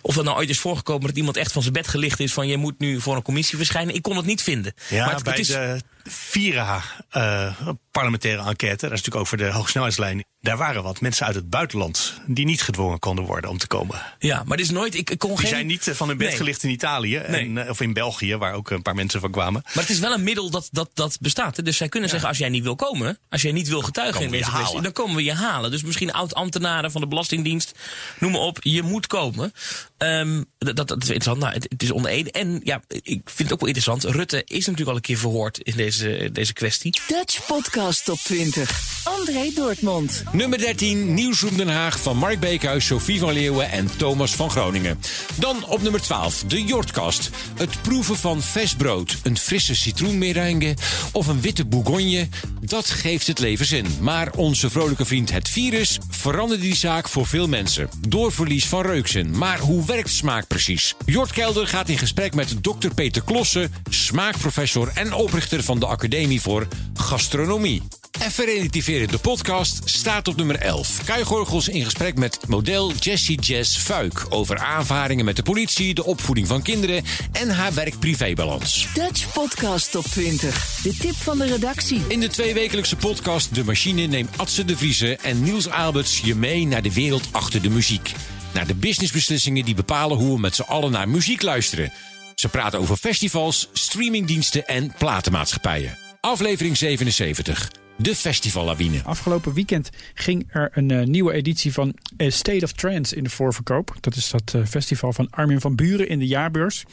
Of 0.00 0.14
dat 0.14 0.24
nou 0.24 0.36
ooit 0.36 0.50
is 0.50 0.58
voorgekomen 0.58 1.06
dat 1.06 1.16
iemand 1.16 1.36
echt 1.36 1.52
van 1.52 1.62
zijn 1.62 1.74
bed 1.74 1.88
gelicht 1.88 2.20
is. 2.20 2.32
Van 2.32 2.48
je 2.48 2.56
moet 2.56 2.78
nu 2.78 3.00
voor 3.00 3.16
een 3.16 3.22
commissie 3.22 3.56
verschijnen. 3.56 3.94
Ik 3.94 4.02
kon 4.02 4.16
het 4.16 4.26
niet 4.26 4.42
vinden. 4.42 4.74
Ja, 4.88 5.04
maar 5.04 5.14
het, 5.14 5.24
bij 5.24 5.32
het 5.32 5.40
is, 5.40 5.46
de 5.46 5.80
Vira 6.04 6.82
eh, 7.10 7.56
parlementaire 7.90 8.42
enquête, 8.48 8.88
dat 8.88 8.92
is 8.92 9.04
natuurlijk 9.04 9.16
over 9.16 9.36
de 9.36 9.50
hoogsnelheidslijn. 9.50 10.24
Daar 10.40 10.56
waren 10.56 10.82
wat 10.82 11.00
mensen 11.00 11.26
uit 11.26 11.34
het 11.34 11.50
buitenland 11.50 12.20
die 12.26 12.44
niet 12.44 12.62
gedwongen 12.62 12.98
konden 12.98 13.24
worden 13.24 13.50
om 13.50 13.58
te 13.58 13.66
komen. 13.66 14.02
Ja, 14.18 14.42
maar 14.46 14.56
dit 14.56 14.66
is 14.66 14.72
nooit. 14.72 14.94
Ik, 14.94 15.10
ik 15.10 15.18
kon 15.18 15.30
Die 15.30 15.38
geen... 15.38 15.48
zijn 15.48 15.66
niet 15.66 15.88
eh, 15.88 15.94
van 15.94 16.08
hun 16.08 16.16
bed 16.16 16.28
Nee. 16.28 16.36
gelicht 16.36 16.62
in 16.62 16.70
Italië 16.70 17.16
en, 17.16 17.58
eh, 17.58 17.70
of 17.70 17.80
in 17.80 17.92
België, 17.92 18.36
waar 18.36 18.54
ook 18.54 18.70
een 18.70 18.82
paar 18.82 18.94
mensen 18.94 19.20
van 19.20 19.30
kwamen. 19.30 19.62
Maar 19.64 19.82
het 19.82 19.90
is 19.92 19.98
wel 19.98 20.12
een 20.12 20.22
middel 20.22 20.50
dat, 20.50 20.68
dat, 20.72 20.90
dat 20.94 21.18
bestaat. 21.20 21.56
Hè? 21.56 21.62
Dus 21.62 21.76
zij 21.76 21.88
kunnen 21.88 22.08
zeggen, 22.08 22.28
als 22.28 22.38
jij 22.38 22.48
niet 22.48 22.62
wil 22.62 22.76
komen, 22.76 23.18
als 23.28 23.42
jij 23.42 23.52
niet 23.52 23.68
wil 23.68 23.82
getuigen 23.82 24.24
in 24.24 24.30
deze 24.30 24.50
kwestie, 24.50 24.80
dan 24.82 24.92
komen 24.92 25.16
we 25.16 25.24
je 25.24 25.34
halen. 25.34 25.70
Dus 25.70 25.82
misschien 25.82 26.12
oud-ambtenaren 26.12 26.90
van 26.90 27.00
de 27.00 27.06
Belastingdienst, 27.06 27.78
noem 28.18 28.32
maar 28.32 28.40
op, 28.40 28.58
je 28.60 28.82
moet 28.82 29.06
komen. 29.06 29.52
Ehm, 30.00 30.42
dat, 30.58 30.76
dat, 30.76 30.88
dat 30.88 31.02
is 31.02 31.08
interessant. 31.08 31.38
Nou, 31.38 31.52
het, 31.52 31.66
het 31.68 31.82
is 31.82 31.92
oneed. 31.92 32.30
En 32.30 32.60
ja, 32.64 32.82
ik 32.88 33.20
vind 33.24 33.38
het 33.38 33.52
ook 33.52 33.60
wel 33.60 33.68
interessant. 33.68 34.04
Rutte 34.04 34.42
is 34.44 34.58
natuurlijk 34.58 34.88
al 34.88 34.94
een 34.94 35.00
keer 35.00 35.18
verhoord 35.18 35.58
in 35.58 35.76
deze, 35.76 36.30
deze 36.32 36.52
kwestie. 36.52 37.00
Dutch 37.08 37.46
Podcast 37.46 38.04
Top 38.04 38.18
20. 38.18 39.00
André 39.04 39.50
Dortmund. 39.54 40.22
Nummer 40.32 40.58
13, 40.58 41.14
Nieuwsroom 41.14 41.56
Den 41.56 41.68
Haag 41.68 42.00
van 42.00 42.16
Mark 42.16 42.40
Beekhuis, 42.40 42.86
Sophie 42.86 43.18
van 43.18 43.32
Leeuwen 43.32 43.70
en 43.70 43.96
Thomas 43.96 44.34
van 44.34 44.50
Groningen. 44.50 44.98
Dan 45.38 45.64
op 45.64 45.82
nummer 45.82 46.00
12, 46.00 46.44
de 46.44 46.62
Jortkast. 46.62 47.30
Het 47.56 47.82
proeven 47.82 48.16
van 48.16 48.42
vers 48.42 48.74
brood, 48.74 49.16
een 49.22 49.38
frisse 49.38 49.74
citroenmeringue 49.74 50.74
of 51.12 51.26
een 51.26 51.40
witte 51.40 51.64
bourgogne, 51.64 52.28
dat 52.60 52.90
geeft 52.90 53.26
het 53.26 53.38
leven 53.38 53.66
zin. 53.66 53.86
Maar 54.00 54.32
onze 54.36 54.70
vrolijke 54.70 55.04
vriend 55.04 55.32
het 55.32 55.48
virus 55.48 55.98
veranderde 56.08 56.62
die 56.62 56.76
zaak 56.76 57.08
voor 57.08 57.26
veel 57.26 57.48
mensen. 57.48 57.88
Door 58.08 58.32
verlies 58.32 58.66
van 58.66 58.82
reukzin. 58.82 59.38
Maar 59.38 59.58
hoe 59.58 59.84
werkt 59.90 60.10
smaak 60.10 60.46
precies? 60.46 60.94
Jort 61.04 61.32
Kelder 61.32 61.66
gaat 61.66 61.88
in 61.88 61.98
gesprek 61.98 62.34
met 62.34 62.54
dokter 62.60 62.94
Peter 62.94 63.22
Klossen, 63.22 63.72
smaakprofessor 63.88 64.90
en 64.94 65.12
oprichter 65.12 65.62
van 65.62 65.78
de 65.78 65.86
Academie 65.86 66.40
voor 66.40 66.66
Gastronomie. 66.94 67.82
En 68.20 68.30
Verrelativeren 68.30 69.08
de 69.08 69.18
podcast 69.18 69.80
staat 69.84 70.28
op 70.28 70.36
nummer 70.36 70.56
11. 70.56 71.04
Kai 71.04 71.24
Gorgels 71.24 71.68
in 71.68 71.84
gesprek 71.84 72.18
met 72.18 72.38
model 72.48 72.92
Jessie 72.92 73.40
Jess 73.40 73.76
Fuik 73.76 74.26
over 74.28 74.58
aanvaringen 74.58 75.24
met 75.24 75.36
de 75.36 75.42
politie, 75.42 75.94
de 75.94 76.04
opvoeding 76.04 76.46
van 76.46 76.62
kinderen 76.62 77.04
en 77.32 77.50
haar 77.50 77.74
werk-privébalans. 77.74 78.88
Dutch 78.94 79.32
Podcast 79.32 79.90
Top 79.90 80.04
20. 80.04 80.80
De 80.82 80.96
tip 80.96 81.14
van 81.14 81.38
de 81.38 81.46
redactie. 81.46 82.02
In 82.08 82.20
de 82.20 82.28
tweewekelijkse 82.28 82.96
podcast 82.96 83.54
De 83.54 83.64
Machine 83.64 84.06
neemt 84.06 84.38
Atze 84.38 84.64
de 84.64 84.76
Vrieze 84.76 85.16
en 85.16 85.42
Niels 85.42 85.68
Alberts 85.68 86.20
je 86.20 86.34
mee 86.34 86.66
naar 86.66 86.82
de 86.82 86.92
wereld 86.92 87.28
achter 87.32 87.62
de 87.62 87.70
muziek. 87.70 88.12
Naar 88.54 88.66
de 88.66 88.74
businessbeslissingen 88.74 89.64
die 89.64 89.74
bepalen 89.74 90.16
hoe 90.16 90.34
we 90.34 90.40
met 90.40 90.54
z'n 90.54 90.62
allen 90.62 90.90
naar 90.90 91.08
muziek 91.08 91.42
luisteren. 91.42 91.92
Ze 92.34 92.48
praten 92.48 92.78
over 92.78 92.96
festivals, 92.96 93.68
streamingdiensten 93.72 94.66
en 94.66 94.92
platenmaatschappijen. 94.98 95.96
Aflevering 96.20 96.76
77. 96.76 97.70
De 97.96 98.14
Festivallawine. 98.14 99.02
Afgelopen 99.02 99.52
weekend 99.52 99.90
ging 100.14 100.46
er 100.48 100.70
een 100.72 100.90
eh, 100.90 101.06
nieuwe 101.06 101.32
editie 101.32 101.72
van 101.72 101.94
A 102.22 102.30
State 102.30 102.64
of 102.64 102.72
Trance 102.72 103.16
in 103.16 103.24
de 103.24 103.30
voorverkoop. 103.30 103.96
Dat 104.00 104.16
is 104.16 104.30
dat 104.30 104.54
eh, 104.54 104.64
festival 104.64 105.12
van 105.12 105.30
Armin 105.30 105.60
van 105.60 105.74
Buren 105.74 106.08
in 106.08 106.18
de 106.18 106.26
jaarbeurs. 106.26 106.84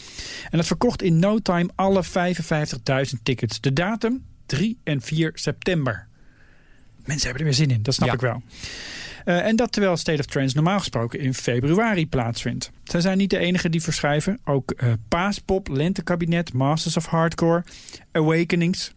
En 0.50 0.58
dat 0.58 0.68
verkocht 0.68 1.02
in 1.02 1.20
no 1.20 1.40
time 1.40 1.70
alle 1.76 2.04
55.000 2.06 3.22
tickets. 3.24 3.62
De 3.62 3.74
datum 3.74 4.24
3 4.46 4.78
en 4.84 5.02
4 5.02 5.32
september. 5.34 6.08
Mensen 7.06 7.28
hebben 7.28 7.48
er 7.48 7.56
weer 7.56 7.68
zin 7.68 7.76
in, 7.76 7.84
dat 7.84 7.94
snap 7.94 8.14
ik 8.14 8.20
wel. 8.20 8.42
Eh, 9.28 9.46
en 9.46 9.56
dat 9.56 9.72
terwijl 9.72 9.98
State 9.98 10.20
of 10.20 10.26
Trance 10.26 10.56
normaal 10.56 10.80
gesproken 10.80 11.20
in 11.20 11.34
februari 11.34 12.08
plaatsvindt. 12.08 12.72
Zij 12.84 13.02
zijn 13.02 13.18
niet 13.18 13.30
de 13.30 13.38
enige 13.38 13.70
die 13.70 13.82
verschuiven. 13.82 14.40
Ook 14.46 14.72
eh, 14.72 14.94
Paaspop, 15.08 15.68
Lentekabinet, 15.68 16.54
Masters 16.54 16.98
of 16.98 17.06
Hardcore, 17.06 17.64
Awakenings. 18.12 18.94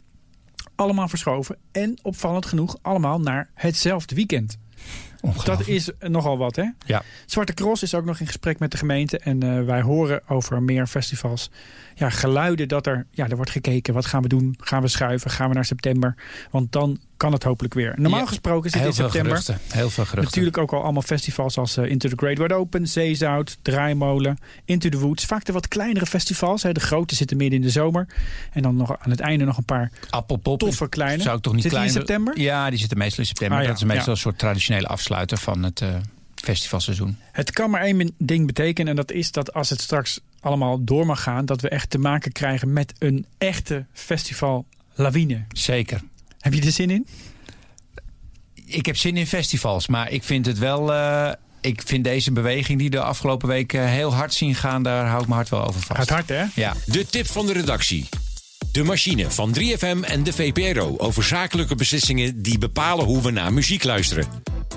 Allemaal 0.74 1.08
verschoven. 1.08 1.56
En 1.72 1.98
opvallend 2.02 2.46
genoeg 2.46 2.76
allemaal 2.82 3.20
naar 3.20 3.50
hetzelfde 3.54 4.14
weekend. 4.14 4.58
Dat 5.44 5.66
is 5.66 5.90
nogal 5.98 6.38
wat, 6.38 6.56
hè? 6.56 6.64
Ja. 6.86 7.02
Zwarte 7.26 7.54
Cross 7.54 7.82
is 7.82 7.94
ook 7.94 8.04
nog 8.04 8.20
in 8.20 8.26
gesprek 8.26 8.58
met 8.58 8.70
de 8.70 8.76
gemeente. 8.76 9.18
En 9.18 9.42
eh, 9.42 9.64
wij 9.64 9.80
horen 9.82 10.20
over 10.28 10.62
meer 10.62 10.86
festivals. 10.86 11.50
Ja, 11.94 12.10
geluiden 12.10 12.68
dat 12.68 12.86
er, 12.86 13.06
ja, 13.10 13.28
er 13.28 13.36
wordt 13.36 13.50
gekeken. 13.50 13.94
Wat 13.94 14.06
gaan 14.06 14.22
we 14.22 14.28
doen? 14.28 14.54
Gaan 14.60 14.82
we 14.82 14.88
schuiven? 14.88 15.30
Gaan 15.30 15.48
we 15.48 15.54
naar 15.54 15.64
september? 15.64 16.14
Want 16.50 16.72
dan 16.72 16.98
kan 17.16 17.32
het 17.32 17.42
hopelijk 17.42 17.74
weer. 17.74 17.92
Normaal 17.96 18.20
Ja, 18.20 18.26
gesproken 18.26 18.70
zit 18.70 18.78
heel 18.80 18.88
in 18.88 18.94
september. 18.94 19.30
geruchten, 19.36 19.54
heel 19.54 19.90
veel 19.90 20.04
geruchten. 20.04 20.22
Natuurlijk 20.22 20.58
ook 20.58 20.72
al 20.72 20.82
allemaal 20.82 21.02
festivals 21.02 21.58
als 21.58 21.76
eh, 21.76 21.90
Into 21.90 22.08
the 22.08 22.16
Great 22.16 22.38
Wide 22.38 22.54
Open, 22.54 22.88
Zeezout, 22.88 23.58
Draaimolen, 23.62 24.38
Into 24.64 24.88
the 24.88 24.98
Woods. 24.98 25.24
Vaak 25.24 25.44
de 25.44 25.52
wat 25.52 25.68
kleinere 25.68 26.06
festivals. 26.06 26.62
Hè. 26.62 26.72
De 26.72 26.80
grote 26.80 27.14
zitten 27.14 27.36
midden 27.36 27.58
in 27.58 27.64
de 27.64 27.70
zomer. 27.70 28.06
En 28.52 28.62
dan 28.62 28.76
nog 28.76 28.98
aan 28.98 29.10
het 29.10 29.20
einde 29.20 29.44
nog 29.44 29.56
een 29.56 29.64
paar 29.64 29.90
Appelpop. 30.10 30.58
toffe 30.58 30.88
kleine. 30.88 31.22
Zou 31.22 31.36
ik 31.36 31.42
toch 31.42 31.54
niet 31.54 31.64
in 31.72 31.90
september? 31.90 32.40
Ja, 32.40 32.70
die 32.70 32.78
zitten 32.78 32.98
meestal 32.98 33.18
in 33.20 33.26
september. 33.26 33.56
Ah, 33.58 33.62
ja, 33.64 33.70
Dat 33.70 33.78
is 33.80 33.84
meestal 33.86 34.04
ja. 34.04 34.10
een 34.12 34.16
soort 34.16 34.38
traditionele 34.38 34.86
afsluiter 35.10 35.38
van 35.38 35.62
het 35.62 35.80
eh, 35.80 35.94
festivalseizoen. 36.34 37.16
Het 37.32 37.50
kan 37.50 37.70
maar 37.70 37.80
één 37.80 38.14
ding 38.18 38.46
betekenen. 38.46 38.90
En 38.90 38.96
dat 38.96 39.12
is 39.12 39.32
dat 39.32 39.52
als 39.52 39.70
het 39.70 39.80
straks 39.80 40.20
allemaal 40.40 40.84
door 40.84 41.06
mag 41.06 41.22
gaan... 41.22 41.44
dat 41.46 41.60
we 41.60 41.68
echt 41.68 41.90
te 41.90 41.98
maken 41.98 42.32
krijgen 42.32 42.72
met 42.72 42.92
een 42.98 43.26
echte 43.38 43.86
festival 43.92 44.66
lawine. 44.94 45.44
Zeker. 45.52 46.00
Heb 46.38 46.54
je 46.54 46.62
er 46.62 46.72
zin 46.72 46.90
in? 46.90 47.06
Ik 48.64 48.86
heb 48.86 48.96
zin 48.96 49.16
in 49.16 49.26
festivals, 49.26 49.86
maar 49.86 50.10
ik 50.10 50.22
vind 50.22 50.46
het 50.46 50.58
wel... 50.58 50.92
eh, 50.92 51.32
ik 51.60 51.82
vind 51.84 52.04
deze 52.04 52.32
beweging 52.32 52.78
die 52.78 52.90
de 52.90 53.00
afgelopen 53.00 53.48
week 53.48 53.72
eh, 53.72 53.84
heel 53.84 54.14
hard 54.14 54.34
zien 54.34 54.54
gaan... 54.54 54.82
daar 54.82 55.06
hou 55.06 55.20
ik 55.20 55.26
mijn 55.26 55.36
hart 55.36 55.48
wel 55.48 55.66
over 55.66 55.80
vast. 55.80 55.98
Gaat 55.98 56.08
hard, 56.08 56.28
hè? 56.28 56.44
Ja. 56.54 56.74
De 56.86 57.06
tip 57.06 57.26
van 57.26 57.46
de 57.46 57.52
redactie. 57.52 58.08
De 58.72 58.82
machine 58.82 59.30
van 59.30 59.54
3FM 59.58 60.00
en 60.00 60.22
de 60.22 60.32
VPRO 60.32 60.94
over 60.98 61.22
zakelijke 61.24 61.74
beslissingen 61.74 62.42
die 62.42 62.58
bepalen 62.58 63.04
hoe 63.04 63.22
we 63.22 63.30
naar 63.30 63.52
muziek 63.52 63.84
luisteren. 63.84 64.26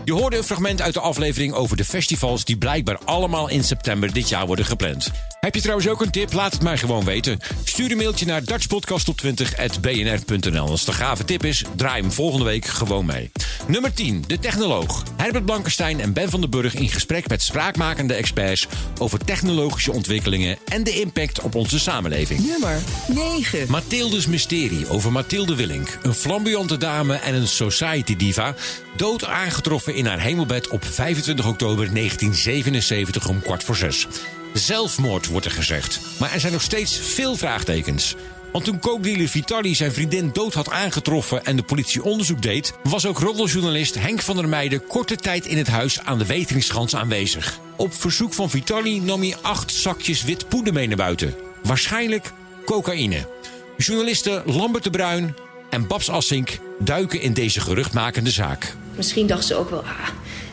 Je 0.06 0.14
hoorde 0.14 0.38
een 0.38 0.44
fragment 0.44 0.82
uit 0.82 0.94
de 0.94 1.00
aflevering 1.00 1.54
over 1.54 1.78
de 1.78 1.86
festivals 1.86 2.46
die 2.46 2.58
blijkbaar 2.58 2.98
allemaal 3.06 3.50
in 3.50 3.64
september 3.64 4.14
dit 4.14 4.30
jaar 4.30 4.46
worden 4.46 4.66
gepland. 4.66 5.12
Heb 5.40 5.56
je 5.56 5.62
trouwens 5.62 5.88
ook 5.88 6.02
een 6.02 6.12
tip? 6.12 6.34
Laat 6.34 6.54
het 6.54 6.62
mij 6.62 6.78
gewoon 6.78 7.06
weten. 7.06 7.40
Stuur 7.64 7.92
een 7.92 7.98
mailtje 7.98 8.26
naar 8.26 8.42
dutchpodcast20.bnr.nl. 8.42 10.68
Als 10.68 10.80
het 10.80 10.90
een 10.90 10.96
gave 10.96 11.26
tip 11.26 11.46
is, 11.46 11.64
draai 11.76 12.02
hem 12.02 12.12
volgende 12.12 12.46
week 12.46 12.66
gewoon 12.66 13.06
mee. 13.06 13.32
Nummer 13.68 13.94
10, 13.94 14.24
de 14.28 14.40
technoloog. 14.40 15.04
Herbert 15.18 15.46
Blankenstein 15.46 16.00
en 16.00 16.14
Ben 16.14 16.30
van 16.30 16.42
den 16.42 16.50
Burg 16.50 16.76
in 16.76 16.90
gesprek 16.90 17.28
met 17.28 17.42
spraakmakende 17.42 18.14
experts 18.14 18.68
over 19.00 19.26
technologische 19.26 19.92
ontwikkelingen 19.92 20.58
en 20.66 20.84
de 20.84 21.00
impact 21.00 21.42
op 21.42 21.56
onze 21.56 21.80
samenleving. 21.80 22.48
Nummer 22.48 22.82
9. 23.08 23.66
Mathildes 23.70 24.28
Mysterie 24.28 24.90
over 24.90 25.12
Mathilde 25.12 25.56
Willink. 25.56 25.98
Een 26.02 26.14
flamboyante 26.14 26.78
dame 26.78 27.16
en 27.16 27.34
een 27.34 27.48
society 27.48 28.16
diva. 28.16 28.56
Dood 28.96 29.26
aangetroffen 29.26 29.93
in 29.96 30.06
haar 30.06 30.22
hemelbed 30.22 30.68
op 30.68 30.86
25 30.86 31.48
oktober 31.48 31.94
1977 31.94 33.28
om 33.28 33.42
kwart 33.42 33.64
voor 33.64 33.76
zes. 33.76 34.08
Zelfmoord 34.54 35.28
wordt 35.28 35.46
er 35.46 35.52
gezegd. 35.52 36.00
Maar 36.20 36.34
er 36.34 36.40
zijn 36.40 36.54
nog 36.54 36.62
steeds 36.62 36.98
veel 36.98 37.36
vraagtekens. 37.36 38.16
Want 38.52 38.66
toen 38.66 38.80
kookdealer 38.80 39.28
Vitali 39.28 39.76
zijn 39.76 39.94
vriendin 39.94 40.30
dood 40.34 40.54
had 40.54 40.70
aangetroffen 40.70 41.46
en 41.46 41.56
de 41.56 41.64
politie 41.64 42.04
onderzoek 42.04 42.42
deed, 42.42 42.74
was 42.84 43.06
ook 43.06 43.20
roddeljournalist 43.20 43.96
Henk 43.96 44.22
van 44.22 44.36
der 44.36 44.50
Meijden 44.50 44.88
korte 44.88 45.16
tijd 45.16 45.46
in 45.46 45.58
het 45.58 45.68
huis 45.68 46.00
aan 46.00 46.18
de 46.18 46.26
Weteringschans 46.26 46.96
aanwezig. 46.96 47.60
Op 47.76 47.94
verzoek 47.94 48.34
van 48.34 48.50
Vitali 48.50 49.00
nam 49.00 49.22
hij 49.22 49.36
acht 49.42 49.74
zakjes 49.74 50.24
wit 50.24 50.48
poeder 50.48 50.74
mee 50.74 50.88
naar 50.88 50.98
buiten. 50.98 51.36
Waarschijnlijk 51.64 52.32
cocaïne. 52.66 53.28
Journalisten 53.78 54.44
Lambert 54.46 54.84
de 54.84 54.90
Bruin 54.90 55.36
en 55.70 55.88
Babs 55.88 56.10
Assink 56.10 56.60
duiken 56.80 57.22
in 57.22 57.34
deze 57.34 57.62
geruchtmakende 57.62 58.32
zaak. 58.32 58.76
Misschien 58.96 59.28
dacht 59.28 59.46
ze 59.46 59.56
ook 59.56 59.70
wel, 59.70 59.84
ah, 59.84 60.08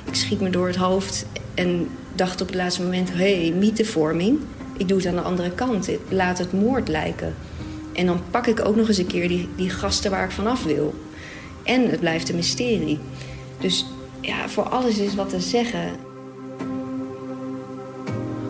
ik 0.05 0.15
schiet 0.15 0.41
me 0.41 0.51
door 0.51 0.67
het 0.67 0.77
hoofd. 0.77 1.27
En 1.55 1.89
dacht 2.15 2.41
op 2.41 2.47
het 2.47 2.57
laatste 2.57 2.83
moment, 2.83 3.13
hé, 3.13 3.41
hey, 3.41 3.53
mythevorming. 3.53 4.39
Ik 4.77 4.89
doe 4.89 4.97
het 4.97 5.07
aan 5.07 5.15
de 5.15 5.21
andere 5.21 5.51
kant. 5.51 5.89
Laat 6.09 6.39
het 6.39 6.53
moord 6.53 6.89
lijken. 6.89 7.35
En 7.93 8.07
dan 8.07 8.21
pak 8.31 8.47
ik 8.47 8.65
ook 8.65 8.77
nog 8.77 8.89
eens 8.89 8.99
een 8.99 9.07
keer 9.07 9.29
die, 9.29 9.49
die 9.57 9.71
gasten 9.71 10.11
waar 10.11 10.25
ik 10.25 10.31
vanaf 10.31 10.65
wil. 10.65 10.95
En 11.65 11.91
het 11.91 12.01
blijft 12.01 12.29
een 12.29 12.37
mysterie. 12.37 12.99
Dus 13.61 13.87
ja, 14.21 14.49
voor 14.49 14.69
alles 14.69 14.99
is 14.99 15.15
wat 15.15 15.29
te 15.29 15.41
zeggen. 15.41 15.89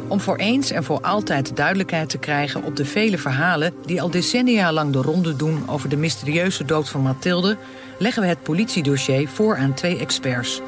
Om 0.09 0.21
voor 0.21 0.37
eens 0.37 0.71
en 0.71 0.85
voor 0.85 1.01
altijd 1.01 1.57
duidelijkheid 1.57 2.09
te 2.09 2.19
krijgen 2.19 2.63
op 2.63 2.77
de 2.77 2.85
vele 2.85 3.19
verhalen 3.19 3.73
die 3.87 4.03
al 4.03 4.11
decennia 4.11 4.73
lang 4.73 4.93
de 4.93 5.03
ronde 5.03 5.37
doen 5.37 5.63
over 5.69 5.89
de 5.89 5.97
mysterieuze 5.97 6.65
dood 6.65 6.89
van 6.89 7.01
Mathilde, 7.01 7.57
leggen 8.01 8.23
we 8.23 8.29
het 8.29 8.43
politiedossier 8.43 9.29
voor 9.29 9.57
aan 9.57 9.75
twee 9.75 9.99
experts. 9.99 10.61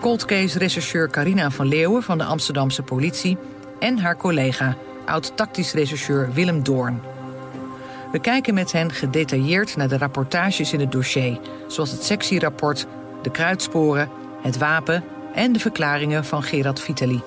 Cold 0.00 0.24
case-rechercheur 0.24 1.10
Carina 1.10 1.50
van 1.50 1.66
Leeuwen 1.66 2.02
van 2.02 2.18
de 2.18 2.24
Amsterdamse 2.24 2.82
politie 2.82 3.36
en 3.78 3.98
haar 3.98 4.16
collega, 4.16 4.76
oud-tactisch 5.06 5.72
rechercheur 5.72 6.32
Willem 6.32 6.62
Doorn. 6.62 7.00
We 8.12 8.18
kijken 8.20 8.54
met 8.54 8.72
hen 8.72 8.92
gedetailleerd 8.92 9.76
naar 9.76 9.88
de 9.88 9.98
rapportages 9.98 10.72
in 10.72 10.80
het 10.80 10.92
dossier, 10.92 11.38
zoals 11.68 11.90
het 11.90 12.04
sectierapport, 12.04 12.86
de 13.22 13.30
kruidsporen, 13.30 14.08
het 14.42 14.58
wapen 14.58 15.04
en 15.34 15.52
de 15.52 15.58
verklaringen 15.58 16.24
van 16.24 16.42
Gerard 16.42 16.80
Vitali. 16.80 17.22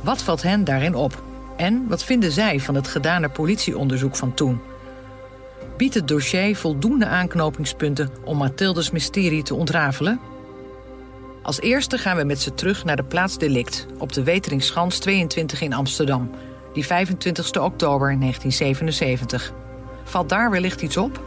Wat 0.00 0.22
valt 0.22 0.42
hen 0.42 0.64
daarin 0.64 0.94
op? 0.94 1.22
En 1.56 1.88
wat 1.88 2.04
vinden 2.04 2.32
zij 2.32 2.60
van 2.60 2.74
het 2.74 2.88
gedane 2.88 3.28
politieonderzoek 3.28 4.16
van 4.16 4.34
toen? 4.34 4.60
Biedt 5.76 5.94
het 5.94 6.08
dossier 6.08 6.56
voldoende 6.56 7.06
aanknopingspunten 7.06 8.10
om 8.24 8.36
Mathildes 8.36 8.90
mysterie 8.90 9.42
te 9.42 9.54
ontrafelen? 9.54 10.20
Als 11.42 11.60
eerste 11.60 11.98
gaan 11.98 12.16
we 12.16 12.24
met 12.24 12.40
ze 12.40 12.54
terug 12.54 12.84
naar 12.84 12.96
de 12.96 13.04
plaats 13.04 13.38
delict 13.38 13.86
op 13.98 14.12
de 14.12 14.22
Weteringschans 14.22 14.98
22 14.98 15.60
in 15.60 15.72
Amsterdam, 15.72 16.30
die 16.72 16.86
25 16.86 17.46
oktober 17.46 18.18
1977. 18.18 19.52
Valt 20.04 20.28
daar 20.28 20.50
wellicht 20.50 20.82
iets 20.82 20.96
op? 20.96 21.22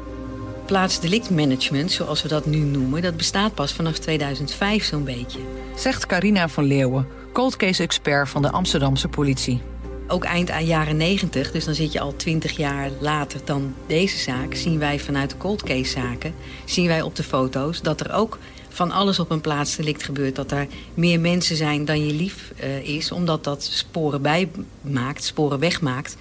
Plaatsdelictmanagement, 0.66 1.92
zoals 1.92 2.22
we 2.22 2.28
dat 2.28 2.46
nu 2.46 2.58
noemen, 2.58 3.02
dat 3.02 3.18
bestaat 3.18 3.54
pas 3.54 3.74
vanaf 3.74 3.98
2005 3.98 4.84
zo'n 4.84 5.04
beetje. 5.04 5.40
Zegt 5.76 6.06
Carina 6.06 6.48
van 6.48 6.64
Leeuwen, 6.64 7.08
cold 7.34 7.56
case 7.56 7.84
expert 7.84 8.30
van 8.30 8.42
de 8.42 8.52
Amsterdamse 8.52 9.08
politie. 9.08 9.62
Ook 10.08 10.24
eind 10.24 10.50
aan 10.50 10.66
jaren 10.66 10.98
90, 10.98 11.52
dus 11.52 11.66
dan 11.66 11.76
zit 11.76 11.92
je 11.92 12.00
al 12.00 12.16
20 12.16 12.58
jaar 12.58 12.90
later 13.00 13.40
dan 13.46 13.76
deze 13.88 14.18
zaak, 14.18 14.56
zien 14.56 14.80
wij 14.80 15.00
vanuit 15.00 15.30
de 15.30 15.38
cold 15.38 15.64
case 15.64 15.92
zaken, 15.92 16.34
zien 16.66 16.88
wij 16.88 17.02
op 17.02 17.16
de 17.16 17.24
foto's 17.24 17.82
dat 17.82 18.00
er 18.00 18.14
ook 18.14 18.38
van 18.70 18.92
alles 18.92 19.20
op 19.20 19.32
een 19.32 19.42
plaatsdelict 19.42 20.04
gebeurt. 20.04 20.36
Dat 20.36 20.52
er 20.52 20.68
meer 20.94 21.20
mensen 21.20 21.56
zijn 21.56 21.86
dan 21.86 22.06
je 22.06 22.14
lief 22.14 22.52
uh, 22.64 22.88
is, 22.88 23.12
omdat 23.12 23.44
dat 23.44 23.64
sporen 23.64 24.22
bijmaakt, 24.22 25.24
sporen 25.24 25.60
wegmaakt. 25.60 26.18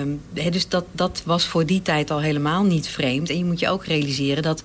Um, 0.00 0.20
dus 0.50 0.68
dat, 0.68 0.84
dat 0.92 1.22
was 1.24 1.46
voor 1.46 1.66
die 1.66 1.82
tijd 1.82 2.10
al 2.10 2.20
helemaal 2.20 2.64
niet 2.64 2.88
vreemd. 2.88 3.30
En 3.30 3.38
je 3.38 3.44
moet 3.44 3.60
je 3.60 3.68
ook 3.68 3.84
realiseren 3.84 4.42
dat 4.42 4.62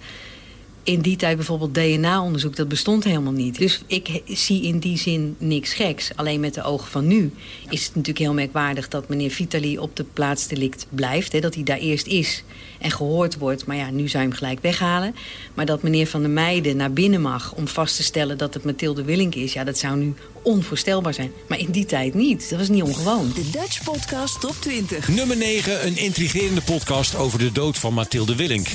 in 0.84 1.02
die 1.02 1.16
tijd 1.16 1.36
bijvoorbeeld 1.36 1.74
DNA-onderzoek, 1.74 2.56
dat 2.56 2.68
bestond 2.68 3.04
helemaal 3.04 3.34
niet. 3.34 3.58
Dus 3.58 3.82
ik 3.88 4.22
zie 4.26 4.64
in 4.64 4.80
die 4.80 4.98
zin 4.98 5.36
niks 5.38 5.74
geks. 5.74 6.12
Alleen 6.16 6.40
met 6.40 6.54
de 6.54 6.64
ogen 6.64 6.92
van 6.92 7.08
nu 7.08 7.32
is 7.70 7.84
het 7.84 7.96
natuurlijk 7.96 8.26
heel 8.26 8.34
merkwaardig... 8.34 8.88
dat 8.88 9.10
meneer 9.10 9.32
Vitali 9.32 9.78
op 9.78 9.96
de 9.96 10.04
plaatsdelict 10.04 10.86
blijft. 10.90 11.32
Hè, 11.32 11.40
dat 11.40 11.54
hij 11.54 11.64
daar 11.64 11.78
eerst 11.78 12.08
is 12.08 12.44
en 12.80 12.92
gehoord 12.92 13.38
wordt. 13.38 13.66
Maar 13.66 13.76
ja, 13.76 13.90
nu 13.90 14.08
zou 14.08 14.24
je 14.24 14.30
hem 14.30 14.38
gelijk 14.38 14.62
weghalen. 14.62 15.16
Maar 15.54 15.66
dat 15.66 15.84
meneer 15.84 16.08
Van 16.08 16.22
der 16.22 16.30
Meijden 16.30 16.78
naar 16.78 16.94
binnen 16.94 17.22
mag... 17.22 17.54
om 17.54 17.68
vast 17.68 17.96
te 17.96 18.04
stellen 18.04 18.38
dat 18.38 18.54
het 18.54 18.64
Mathilde 18.64 19.04
Willink 19.04 19.36
is... 19.36 19.54
ja, 19.54 19.64
dat 19.64 19.78
zou 19.78 19.98
nu 19.98 20.14
onvoorstelbaar 20.42 21.14
zijn. 21.14 21.32
Maar 21.48 21.60
in 21.60 21.72
die 21.72 21.86
tijd 21.86 22.14
niet. 22.14 22.50
Dat 22.50 22.60
was 22.60 22.70
niet 22.70 22.84
ongewoon. 22.84 23.32
De 23.36 23.50
Dutch 23.50 23.84
Podcast 23.84 24.40
Top 24.40 24.56
20. 24.60 25.08
Nummer 25.08 25.38
9, 25.38 25.86
een 25.86 25.98
intrigerende 25.98 26.62
podcast 26.62 27.16
over 27.16 27.40
de 27.40 27.52
dood 27.52 27.78
van 27.78 27.94
Mathilde 27.94 28.36
Willink. 28.36 28.68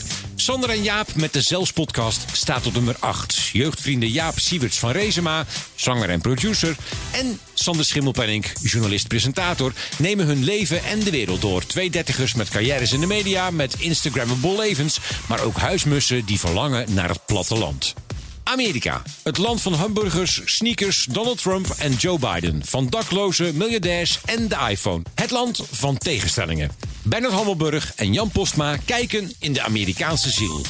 Sander 0.48 0.70
en 0.70 0.82
Jaap 0.82 1.14
met 1.14 1.32
de 1.32 1.40
Zels 1.40 1.72
podcast 1.72 2.24
staat 2.32 2.66
op 2.66 2.74
nummer 2.74 2.96
8. 2.98 3.34
Jeugdvrienden 3.52 4.08
Jaap 4.08 4.38
Sieverts 4.38 4.78
van 4.78 4.90
Rezema, 4.90 5.46
zanger 5.74 6.10
en 6.10 6.20
producer... 6.20 6.76
en 7.10 7.40
Sander 7.54 7.84
Schimmelpenning, 7.84 8.44
journalist-presentator... 8.62 9.72
nemen 9.98 10.26
hun 10.26 10.44
leven 10.44 10.84
en 10.84 11.00
de 11.00 11.10
wereld 11.10 11.40
door. 11.40 11.66
Twee 11.66 11.90
dertigers 11.90 12.34
met 12.34 12.48
carrières 12.48 12.92
in 12.92 13.00
de 13.00 13.06
media, 13.06 13.50
met 13.50 13.80
Instagrammable 13.80 14.56
levens... 14.56 14.98
maar 15.26 15.40
ook 15.40 15.56
huismussen 15.56 16.24
die 16.24 16.38
verlangen 16.38 16.94
naar 16.94 17.08
het 17.08 17.26
platteland. 17.26 17.94
Amerika. 18.42 19.02
Het 19.22 19.38
land 19.38 19.62
van 19.62 19.72
hamburgers, 19.72 20.40
sneakers, 20.44 21.06
Donald 21.10 21.42
Trump 21.42 21.66
en 21.78 21.92
Joe 21.92 22.18
Biden. 22.18 22.62
Van 22.64 22.88
daklozen, 22.88 23.56
miljardairs 23.56 24.20
en 24.24 24.48
de 24.48 24.56
iPhone. 24.70 25.02
Het 25.14 25.30
land 25.30 25.62
van 25.70 25.98
tegenstellingen. 25.98 26.70
Bernard 27.08 27.34
Hammelburg 27.34 27.92
en 27.96 28.12
Jan 28.12 28.30
Postma 28.30 28.76
kijken 28.84 29.32
in 29.40 29.52
de 29.52 29.62
Amerikaanse 29.62 30.30
ziel. 30.30 30.60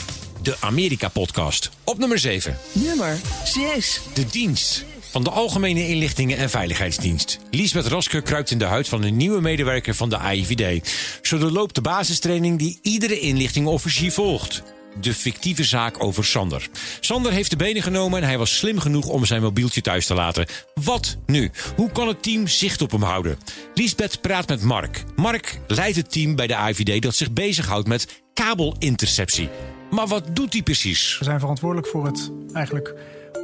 De 0.42 0.56
Amerika-podcast. 0.60 1.70
Op 1.84 1.98
nummer 1.98 2.18
7. 2.18 2.56
Nummer 2.72 3.18
6. 3.44 4.00
De 4.14 4.26
dienst 4.26 4.84
van 5.10 5.24
de 5.24 5.30
Algemene 5.30 5.88
Inlichtingen 5.88 6.36
en 6.36 6.50
Veiligheidsdienst. 6.50 7.38
Liesbeth 7.50 7.86
Raske 7.86 8.20
kruipt 8.20 8.50
in 8.50 8.58
de 8.58 8.64
huid 8.64 8.88
van 8.88 9.02
een 9.02 9.16
nieuwe 9.16 9.40
medewerker 9.40 9.94
van 9.94 10.08
de 10.08 10.18
AIVD. 10.18 10.88
Zo 11.22 11.38
loopt 11.38 11.74
de 11.74 11.80
basistraining 11.80 12.58
die 12.58 12.78
iedere 12.82 13.20
inlichtingofficier 13.20 14.12
volgt 14.12 14.62
de 15.00 15.14
fictieve 15.14 15.64
zaak 15.64 16.02
over 16.02 16.24
Sander. 16.24 16.68
Sander 17.00 17.32
heeft 17.32 17.50
de 17.50 17.56
benen 17.56 17.82
genomen 17.82 18.20
en 18.20 18.28
hij 18.28 18.38
was 18.38 18.56
slim 18.56 18.78
genoeg 18.78 19.06
om 19.06 19.24
zijn 19.24 19.42
mobieltje 19.42 19.80
thuis 19.80 20.06
te 20.06 20.14
laten. 20.14 20.46
Wat 20.74 21.16
nu? 21.26 21.50
Hoe 21.76 21.90
kan 21.90 22.08
het 22.08 22.22
team 22.22 22.46
zicht 22.46 22.82
op 22.82 22.90
hem 22.90 23.02
houden? 23.02 23.38
Liesbeth 23.74 24.20
praat 24.20 24.48
met 24.48 24.62
Mark. 24.62 25.04
Mark 25.16 25.58
leidt 25.66 25.96
het 25.96 26.12
team 26.12 26.36
bij 26.36 26.46
de 26.46 26.56
AIVD 26.56 27.02
dat 27.02 27.14
zich 27.14 27.32
bezighoudt 27.32 27.88
met 27.88 28.22
kabelinterceptie. 28.34 29.48
Maar 29.90 30.06
wat 30.06 30.36
doet 30.36 30.52
hij 30.52 30.62
precies? 30.62 31.18
We 31.18 31.24
zijn 31.24 31.40
verantwoordelijk 31.40 31.88
voor 31.88 32.06
het 32.06 32.30
eigenlijk 32.52 32.94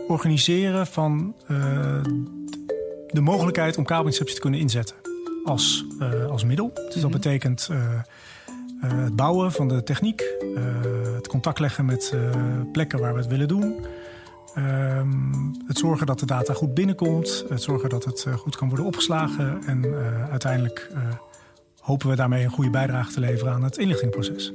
organiseren 0.08 0.86
van 0.86 1.34
uh, 1.48 2.02
de 3.06 3.20
mogelijkheid 3.20 3.76
om 3.76 3.84
kabelinterceptie 3.84 4.34
te 4.34 4.40
kunnen 4.40 4.60
inzetten 4.60 4.96
als, 5.44 5.84
uh, 6.00 6.26
als 6.26 6.44
middel. 6.44 6.70
Dus 6.74 6.94
dat 6.94 7.02
mhm. 7.02 7.12
betekent 7.12 7.68
uh, 7.70 8.00
het 8.84 9.16
bouwen 9.16 9.52
van 9.52 9.68
de 9.68 9.82
techniek, 9.82 10.22
het 11.14 11.28
contact 11.28 11.58
leggen 11.58 11.84
met 11.84 12.14
plekken 12.72 13.00
waar 13.00 13.12
we 13.12 13.18
het 13.18 13.28
willen 13.28 13.48
doen. 13.48 13.86
Ehm, 14.54 15.08
het 15.66 15.78
zorgen 15.78 16.06
dat 16.06 16.18
de 16.18 16.26
data 16.26 16.54
goed 16.54 16.74
binnenkomt, 16.74 17.44
het 17.48 17.62
zorgen 17.62 17.88
dat 17.88 18.04
het 18.04 18.26
goed 18.36 18.56
kan 18.56 18.68
worden 18.68 18.86
opgeslagen 18.86 19.62
en 19.66 19.94
uiteindelijk 20.30 20.90
hopen 21.80 22.08
we 22.08 22.16
daarmee 22.16 22.44
een 22.44 22.50
goede 22.50 22.70
bijdrage 22.70 23.12
te 23.12 23.20
leveren 23.20 23.52
aan 23.52 23.64
het 23.64 23.78
inlichtingproces. 23.78 24.52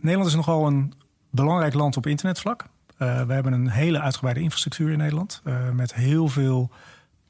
Nederland 0.00 0.28
is 0.28 0.34
nogal 0.34 0.66
een 0.66 0.92
belangrijk 1.30 1.74
land 1.74 1.96
op 1.96 2.06
internetvlak. 2.06 2.64
We 2.96 3.04
hebben 3.04 3.52
een 3.52 3.68
hele 3.68 4.00
uitgebreide 4.00 4.40
infrastructuur 4.40 4.90
in 4.90 4.98
Nederland. 4.98 5.42
Met 5.72 5.94
heel 5.94 6.28
veel 6.28 6.70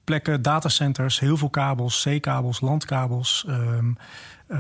plekken, 0.09 0.42
datacenters, 0.42 1.21
heel 1.21 1.37
veel 1.37 1.51
kabels, 1.51 2.01
zeekabels, 2.01 2.61
landkabels. 2.61 3.44
Um, 3.49 3.97
uh, 4.49 4.59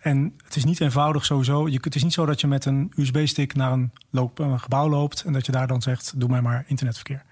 en 0.00 0.34
het 0.44 0.56
is 0.56 0.64
niet 0.64 0.80
eenvoudig 0.80 1.24
sowieso. 1.24 1.68
Je, 1.68 1.78
het 1.80 1.94
is 1.94 2.02
niet 2.02 2.12
zo 2.12 2.26
dat 2.26 2.40
je 2.40 2.46
met 2.46 2.64
een 2.64 2.92
USB-stick 2.96 3.54
naar 3.54 3.72
een, 3.72 3.92
loop, 4.10 4.38
een, 4.38 4.60
gebouw 4.60 4.88
loopt 4.88 5.22
en 5.22 5.32
dat 5.32 5.46
je 5.46 5.52
daar 5.52 5.66
dan 5.66 5.82
zegt: 5.82 6.12
doe 6.16 6.28
mij 6.28 6.40
maar 6.40 6.64
internetverkeer. 6.66 7.22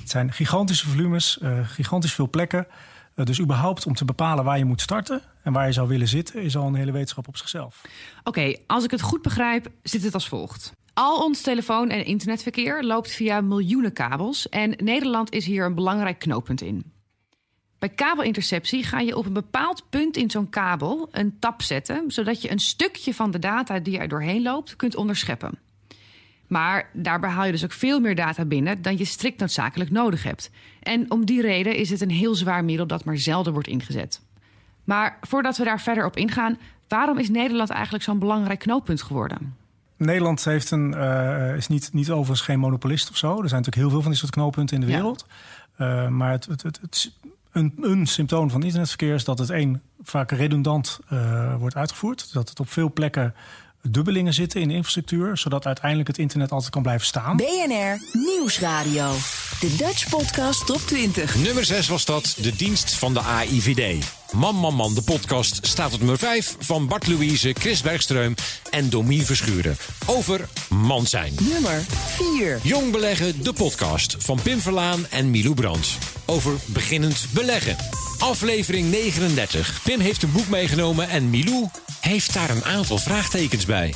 Het 0.00 0.10
zijn 0.10 0.32
gigantische 0.32 0.88
volumes, 0.88 1.40
gigantisch 1.62 2.14
veel 2.14 2.30
plekken. 2.30 2.66
dus 3.14 3.40
überhaupt 3.40 3.86
om 3.86 3.94
te 3.94 4.04
bepalen 4.04 4.44
waar 4.44 4.58
je 4.58 4.64
moet 4.64 4.80
starten 4.80 5.22
en 5.42 5.52
waar 5.52 5.66
je 5.66 5.72
zou 5.72 5.88
willen 5.88 6.08
zitten, 6.08 6.42
is 6.42 6.56
al 6.56 6.66
een 6.66 6.74
hele 6.74 6.92
wetenschap 6.92 7.28
op 7.28 7.36
zichzelf. 7.36 7.80
Oké, 8.24 8.56
als 8.66 8.84
ik 8.84 8.90
het 8.90 9.00
goed 9.00 9.22
begrijp, 9.22 9.70
zit 9.82 10.02
het 10.02 10.14
als 10.14 10.28
volgt. 10.28 10.72
Al 10.98 11.24
ons 11.24 11.40
telefoon- 11.40 11.90
en 11.90 12.04
internetverkeer 12.04 12.84
loopt 12.84 13.10
via 13.10 13.40
miljoenen 13.40 13.92
kabels 13.92 14.48
en 14.48 14.74
Nederland 14.76 15.32
is 15.32 15.46
hier 15.46 15.64
een 15.64 15.74
belangrijk 15.74 16.18
knooppunt 16.18 16.60
in. 16.60 16.92
Bij 17.78 17.88
kabelinterceptie 17.88 18.82
ga 18.82 19.00
je 19.00 19.16
op 19.16 19.26
een 19.26 19.32
bepaald 19.32 19.84
punt 19.90 20.16
in 20.16 20.30
zo'n 20.30 20.48
kabel 20.48 21.08
een 21.10 21.38
tap 21.38 21.62
zetten, 21.62 22.10
zodat 22.10 22.42
je 22.42 22.50
een 22.50 22.58
stukje 22.58 23.14
van 23.14 23.30
de 23.30 23.38
data 23.38 23.78
die 23.78 23.98
er 23.98 24.08
doorheen 24.08 24.42
loopt 24.42 24.76
kunt 24.76 24.96
onderscheppen. 24.96 25.58
Maar 26.46 26.90
daarbij 26.92 27.30
haal 27.30 27.44
je 27.44 27.52
dus 27.52 27.64
ook 27.64 27.72
veel 27.72 28.00
meer 28.00 28.14
data 28.14 28.44
binnen 28.44 28.82
dan 28.82 28.98
je 28.98 29.04
strikt 29.04 29.40
noodzakelijk 29.40 29.90
nodig 29.90 30.22
hebt. 30.22 30.50
En 30.82 31.10
om 31.10 31.24
die 31.24 31.40
reden 31.40 31.76
is 31.76 31.90
het 31.90 32.00
een 32.00 32.10
heel 32.10 32.34
zwaar 32.34 32.64
middel 32.64 32.86
dat 32.86 33.04
maar 33.04 33.18
zelden 33.18 33.52
wordt 33.52 33.68
ingezet. 33.68 34.20
Maar 34.84 35.18
voordat 35.20 35.56
we 35.56 35.64
daar 35.64 35.80
verder 35.80 36.04
op 36.04 36.16
ingaan, 36.16 36.58
waarom 36.88 37.18
is 37.18 37.28
Nederland 37.28 37.70
eigenlijk 37.70 38.04
zo'n 38.04 38.18
belangrijk 38.18 38.58
knooppunt 38.58 39.02
geworden? 39.02 39.64
Nederland 39.96 40.44
heeft 40.44 40.70
een, 40.70 40.94
uh, 40.96 41.56
is 41.56 41.66
niet, 41.66 41.92
niet 41.92 42.10
overigens 42.10 42.40
geen 42.40 42.58
monopolist 42.58 43.10
of 43.10 43.16
zo. 43.16 43.28
Er 43.28 43.48
zijn 43.48 43.62
natuurlijk 43.62 43.76
heel 43.76 43.90
veel 43.90 44.02
van 44.02 44.10
dit 44.10 44.20
soort 44.20 44.32
knooppunten 44.32 44.74
in 44.74 44.86
de 44.86 44.92
wereld. 44.92 45.26
Ja. 45.76 46.04
Uh, 46.04 46.08
maar 46.08 46.30
het, 46.30 46.46
het, 46.46 46.62
het, 46.62 46.78
het, 46.80 47.12
een, 47.52 47.74
een 47.80 48.06
symptoom 48.06 48.50
van 48.50 48.62
internetverkeer 48.62 49.14
is 49.14 49.24
dat 49.24 49.38
het 49.38 49.50
één 49.50 49.82
vaak 50.02 50.30
redundant 50.30 51.00
uh, 51.12 51.54
wordt 51.58 51.76
uitgevoerd. 51.76 52.32
Dat 52.32 52.48
het 52.48 52.60
op 52.60 52.70
veel 52.70 52.92
plekken 52.92 53.34
dubbelingen 53.90 54.34
zitten 54.34 54.60
in 54.60 54.68
de 54.68 54.74
infrastructuur, 54.74 55.36
zodat 55.36 55.66
uiteindelijk 55.66 56.08
het 56.08 56.18
internet 56.18 56.52
altijd 56.52 56.70
kan 56.70 56.82
blijven 56.82 57.06
staan. 57.06 57.36
BNR 57.36 58.00
Nieuwsradio. 58.12 59.12
De 59.60 59.74
Dutch 59.78 60.08
Podcast 60.08 60.66
Top 60.66 60.80
20. 60.80 61.34
Nummer 61.36 61.64
6 61.64 61.88
was 61.88 62.04
dat, 62.04 62.36
de 62.40 62.56
dienst 62.56 62.98
van 62.98 63.14
de 63.14 63.20
AIVD. 63.20 64.15
Man, 64.38 64.54
man, 64.54 64.74
man, 64.74 64.94
de 64.94 65.02
podcast 65.02 65.66
staat 65.66 65.92
op 65.92 65.98
nummer 65.98 66.18
5 66.18 66.56
van 66.58 66.88
Bart 66.88 67.06
Louise, 67.06 67.52
Chris 67.52 67.82
Bergstreum 67.82 68.34
en 68.70 68.90
Domien 68.90 69.22
Verschuren. 69.22 69.76
Over 70.06 70.48
man 70.70 71.06
zijn. 71.06 71.34
Nummer 71.40 71.80
4. 71.80 72.60
Jong 72.62 72.92
beleggen, 72.92 73.42
de 73.42 73.52
podcast 73.52 74.16
van 74.18 74.38
Pim 74.42 74.58
Verlaan 74.58 75.06
en 75.06 75.30
Milou 75.30 75.54
Brandt. 75.54 75.98
Over 76.26 76.52
beginnend 76.66 77.26
beleggen. 77.34 77.76
Aflevering 78.18 78.90
39. 78.90 79.82
Pim 79.82 80.00
heeft 80.00 80.22
een 80.22 80.32
boek 80.32 80.48
meegenomen 80.48 81.08
en 81.08 81.30
Milou 81.30 81.68
heeft 82.00 82.34
daar 82.34 82.50
een 82.50 82.64
aantal 82.64 82.98
vraagtekens 82.98 83.66
bij. 83.66 83.94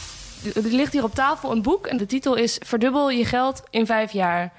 Er 0.54 0.62
ligt 0.62 0.92
hier 0.92 1.04
op 1.04 1.14
tafel 1.14 1.50
een 1.50 1.62
boek 1.62 1.86
en 1.86 1.96
de 1.96 2.06
titel 2.06 2.34
is 2.34 2.60
Verdubbel 2.66 3.10
je 3.10 3.24
geld 3.24 3.62
in 3.70 3.86
vijf 3.86 4.12
jaar. 4.12 4.52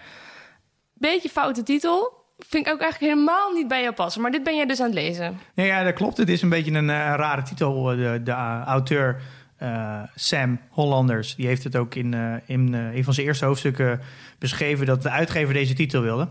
Beetje 0.93 1.29
foute 1.29 1.63
titel. 1.63 2.20
Vind 2.47 2.67
ik 2.67 2.73
ook 2.73 2.81
eigenlijk 2.81 3.13
helemaal 3.13 3.51
niet 3.51 3.67
bij 3.67 3.81
jou 3.81 3.93
passen. 3.93 4.21
Maar 4.21 4.31
dit 4.31 4.43
ben 4.43 4.55
jij 4.55 4.65
dus 4.65 4.79
aan 4.79 4.85
het 4.85 4.95
lezen. 4.95 5.39
Nee, 5.53 5.67
ja, 5.67 5.83
dat 5.83 5.93
klopt. 5.93 6.17
Het 6.17 6.29
is 6.29 6.41
een 6.41 6.49
beetje 6.49 6.71
een, 6.71 6.89
uh, 6.89 7.13
rare 7.15 7.41
titel. 7.41 7.83
De, 7.83 8.21
de 8.23 8.31
uh, 8.31 8.61
auteur 8.65 9.21
uh, 9.61 10.01
Sam 10.15 10.59
Hollanders, 10.69 11.35
die 11.35 11.47
heeft 11.47 11.63
het 11.63 11.75
ook 11.75 11.95
in, 11.95 12.41
in 12.45 12.73
een 12.73 13.03
van 13.03 13.13
zijn 13.13 13.27
eerste 13.27 13.45
hoofdstukken 13.45 13.99
beschreven... 14.39 14.85
dat 14.85 15.01
de 15.01 15.09
uitgever 15.09 15.53
deze 15.53 15.73
titel 15.73 16.01
wilde. 16.01 16.27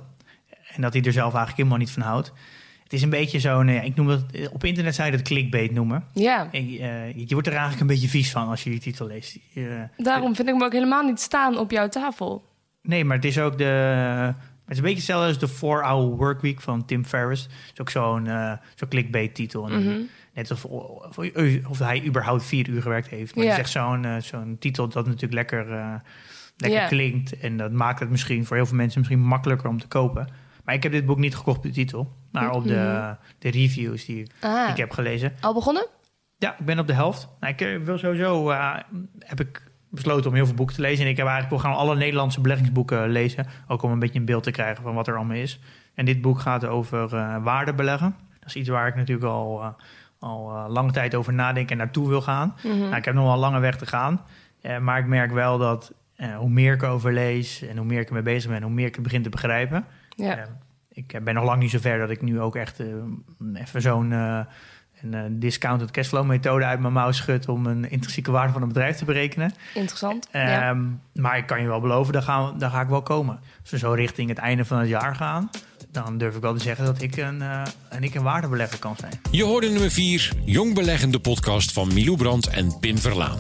En 0.75 0.83
dat 0.83 0.93
hij 0.93 1.03
er 1.03 1.13
zelf 1.13 1.35
eigenlijk 1.35 1.57
helemaal 1.57 1.79
niet 1.79 1.91
van 1.91 2.03
houdt. 2.03 2.33
Het 2.91 2.99
is 2.99 3.05
een 3.05 3.11
beetje 3.11 3.41
zo'n, 3.41 3.69
eh, 3.69 3.85
ik 3.85 3.95
noem 3.97 4.09
het, 4.09 4.33
eh, 4.33 4.53
op 4.53 4.65
internet 4.65 4.95
zou 4.95 5.11
je 5.11 5.17
dat 5.17 5.27
clickbait 5.27 5.73
noemen. 5.73 6.05
Ja. 6.13 6.49
En, 6.53 6.69
eh, 6.69 7.17
je 7.17 7.33
wordt 7.35 7.47
er 7.47 7.53
eigenlijk 7.53 7.81
een 7.81 7.87
beetje 7.87 8.09
vies 8.09 8.31
van 8.31 8.49
als 8.49 8.63
je 8.63 8.71
die 8.71 8.81
titel 8.81 9.07
leest. 9.07 9.39
Daarom 9.97 10.35
vind 10.35 10.49
ik 10.49 10.55
hem 10.55 10.63
ook 10.63 10.73
helemaal 10.73 11.03
niet 11.03 11.21
staan 11.21 11.59
op 11.59 11.71
jouw 11.71 11.89
tafel. 11.89 12.45
nee, 12.83 13.05
maar 13.05 13.17
het 13.17 13.25
is 13.25 13.39
ook 13.39 13.59
de, 13.59 14.35
het 14.71 14.79
is 14.79 14.85
een 14.85 14.95
beetje 14.95 15.13
hetzelfde 15.13 15.27
als 15.29 15.39
de 15.39 15.57
4-hour 15.67 16.17
workweek 16.17 16.61
van 16.61 16.85
Tim 16.85 17.05
Ferriss. 17.05 17.43
Het 17.43 17.53
is 17.73 17.81
ook 17.81 17.91
zo'n 17.91 18.27
eh 18.27 18.53
zo'n 18.75 18.89
clickbait 18.89 19.35
titel. 19.35 19.67
Mhm. 19.69 19.99
Net 20.35 20.51
of, 20.51 20.65
of, 20.65 21.19
of 21.69 21.79
hij 21.79 22.05
überhaupt 22.07 22.45
vier 22.45 22.69
uur 22.69 22.83
gewerkt 22.83 23.09
heeft. 23.09 23.35
Maar 23.35 23.45
Ja. 23.45 23.51
het 23.51 23.59
is 23.59 23.65
echt 23.65 23.73
zo'n 23.85 24.05
eh, 24.05 24.17
zo'n 24.21 24.57
titel 24.59 24.89
dat 24.89 25.07
natuurlijk 25.07 25.33
lekker, 25.33 25.73
eh, 25.73 25.95
lekker 26.57 26.81
Ja. 26.81 26.87
klinkt. 26.87 27.39
En 27.39 27.57
dat 27.57 27.73
maakt 27.73 28.01
het 28.01 28.11
misschien 28.11 28.47
voor 28.47 28.57
heel 28.57 28.67
veel 28.67 28.77
mensen 28.77 28.99
misschien 28.99 29.21
makkelijker 29.21 29.69
om 29.69 29.79
te 29.81 29.89
kopen. 29.89 30.29
Maar 30.65 30.75
ik 30.75 30.83
heb 30.83 30.93
dit 30.93 31.07
boek 31.07 31.19
niet 31.19 31.37
gekocht 31.37 31.57
op 31.57 31.63
de 31.63 31.71
titel. 31.71 32.17
Maar 32.33 32.51
op 32.51 32.65
de, 32.67 32.75
Mhm. 32.75 33.15
de 33.39 33.51
reviews 33.51 34.05
die 34.05 34.21
ik, 34.21 34.31
Ah. 34.41 34.63
die 34.63 34.71
ik 34.73 34.77
heb 34.77 34.91
gelezen. 34.91 35.33
Al 35.41 35.55
begonnen? 35.55 35.87
Ja, 36.39 36.59
ik 36.59 36.65
ben 36.65 36.79
op 36.79 36.87
de 36.87 36.93
helft. 36.93 37.29
Nou, 37.41 37.55
ik 37.57 37.85
wil 37.85 37.99
sowieso, 37.99 38.51
heb 39.19 39.41
ik 39.41 39.63
besloten 39.91 40.31
om 40.31 40.37
heel 40.37 40.47
veel 40.47 40.55
boeken 40.55 40.75
te 40.75 40.81
lezen. 40.81 41.05
En 41.05 41.11
ik 41.11 41.17
heb 41.17 41.27
eigenlijk 41.27 41.63
wel 41.63 41.73
gaan 41.73 41.81
alle 41.81 41.97
Nederlandse 41.97 42.41
beleggingsboeken 42.41 43.09
lezen. 43.09 43.47
Ook 43.69 43.83
om 43.83 43.91
een 43.91 43.99
beetje 43.99 44.19
een 44.19 44.25
beeld 44.25 44.43
te 44.43 44.51
krijgen 44.51 44.83
van 44.83 44.95
wat 44.95 45.09
er 45.09 45.17
allemaal 45.17 45.37
is. 45.37 45.61
En 45.95 46.05
dit 46.05 46.21
boek 46.21 46.41
gaat 46.41 46.65
over 46.65 47.15
eh 47.15 47.37
waardebeleggen. 47.43 48.15
Dat 48.41 48.49
is 48.49 48.57
iets 48.57 48.69
waar 48.69 48.87
ik 48.87 48.95
natuurlijk 48.95 49.27
al, 49.27 49.63
eh, 49.63 49.69
al 50.19 50.51
eh, 50.51 50.65
lange 50.69 50.93
tijd 50.93 51.15
over 51.15 51.33
nadenk 51.33 51.71
en 51.71 51.77
naartoe 51.77 52.09
wil 52.09 52.23
gaan. 52.23 52.55
Mhm. 52.63 52.79
Nou, 52.79 52.97
ik 52.97 53.05
heb 53.05 53.15
nog 53.15 53.25
wel 53.25 53.33
een 53.33 53.39
lange 53.39 53.61
weg 53.61 53.77
te 53.77 53.87
gaan. 53.87 54.21
Maar 54.81 54.99
ik 54.99 55.07
merk 55.07 55.33
wel 55.33 55.59
dat 55.59 55.93
hoe 56.37 56.51
meer 56.51 56.73
ik 56.73 56.83
erover 56.83 57.13
lees 57.13 57.63
en 57.63 57.77
hoe 57.77 57.87
meer 57.87 58.01
ik 58.01 58.07
ermee 58.07 58.23
bezig 58.23 58.51
ben, 58.51 58.63
hoe 58.63 58.71
meer 58.71 58.87
ik 58.87 58.95
het 58.95 59.03
begin 59.03 59.23
te 59.23 59.29
begrijpen. 59.29 59.85
Ja. 60.17 60.47
Ik 60.93 61.25
ben 61.25 61.35
nog 61.35 61.45
lang 61.45 61.61
niet 61.61 61.71
zo 61.71 61.79
ver 61.79 61.99
dat 61.99 62.11
ik 62.11 62.23
nu 62.23 62.41
ook 62.41 62.57
echt 62.57 62.83
even 63.55 63.83
zo'n 63.83 64.13
een, 65.03 65.15
eh, 65.15 65.21
discounted 65.31 65.91
cashflow 65.91 66.27
methode 66.27 66.65
uit 66.65 66.81
mijn 66.81 66.93
mouw 66.93 67.13
schud 67.13 67.49
om 67.49 67.67
een 67.67 67.91
intrinsieke 67.91 68.31
waarde 68.31 68.53
van 68.53 68.63
een 68.63 68.69
bedrijf 68.69 68.97
te 68.97 69.05
berekenen. 69.05 69.55
Interessant. 69.75 70.29
ja. 70.33 70.69
Ehm, 70.71 70.83
Maar 71.13 71.37
ik 71.39 71.47
kan 71.47 71.61
je 71.61 71.67
wel 71.67 71.81
beloven, 71.81 72.13
daar, 72.13 72.23
gaan 72.23 72.53
we, 72.53 72.59
daar 72.59 72.71
ga 72.71 72.81
ik 72.81 72.89
wel 72.89 73.03
komen. 73.03 73.41
Als 73.61 73.71
we 73.71 73.79
zo 73.79 73.93
richting 73.93 74.29
het 74.29 74.39
einde 74.39 74.65
van 74.65 74.79
het 74.79 74.89
jaar 74.89 75.15
gaan, 75.17 75.51
dan 75.93 76.19
durf 76.19 76.35
ik 76.37 76.43
wel 76.43 76.55
te 76.55 76.63
zeggen 76.63 76.85
dat 76.85 77.03
ik 77.03 77.17
een, 77.17 77.43
eh, 77.43 77.63
en 77.89 78.03
ik 78.03 78.15
een 78.15 78.23
waardebelegger 78.23 78.79
kan 78.79 78.97
zijn. 79.01 79.13
Je 79.31 79.45
hoorde 79.45 79.69
nummer 79.69 79.91
4, 79.91 80.33
Jong 80.45 80.75
Beleggende 80.75 81.19
podcast 81.21 81.73
van 81.73 81.95
Milou 81.95 82.17
Brandt 82.17 82.47
en 82.47 82.79
Pim 82.79 82.99
Verlaan. 82.99 83.39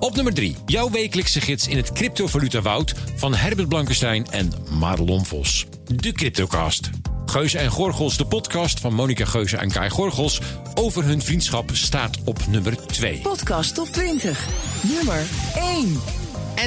Op 0.00 0.14
nummer 0.14 0.34
3, 0.34 0.56
jouw 0.66 0.90
wekelijkse 0.90 1.40
gids 1.40 1.68
in 1.68 1.76
het 1.76 1.92
cryptovaluta 1.92 2.60
woud 2.60 2.94
van 3.16 3.34
Herbert 3.34 3.68
Blankenstein 3.68 4.26
en 4.30 4.52
Madelon 4.78 5.24
Vos. 5.24 5.66
De 5.84 6.12
Cryptocast. 6.12 7.11
Geuze 7.32 7.58
en 7.58 7.70
Gorgels, 7.70 8.16
de 8.16 8.24
podcast 8.24 8.80
van 8.80 8.94
Monica 8.94 9.24
Geuze 9.24 9.56
en 9.56 9.70
Kai 9.70 9.90
Gorgels 9.90 10.40
over 10.74 11.04
hun 11.04 11.22
vriendschap 11.22 11.70
staat 11.72 12.18
op 12.24 12.46
nummer 12.46 12.86
2. 12.86 13.20
Podcast 13.20 13.74
top 13.74 13.86
20. 13.86 14.46
Nummer 14.94 15.22
1. 15.54 16.00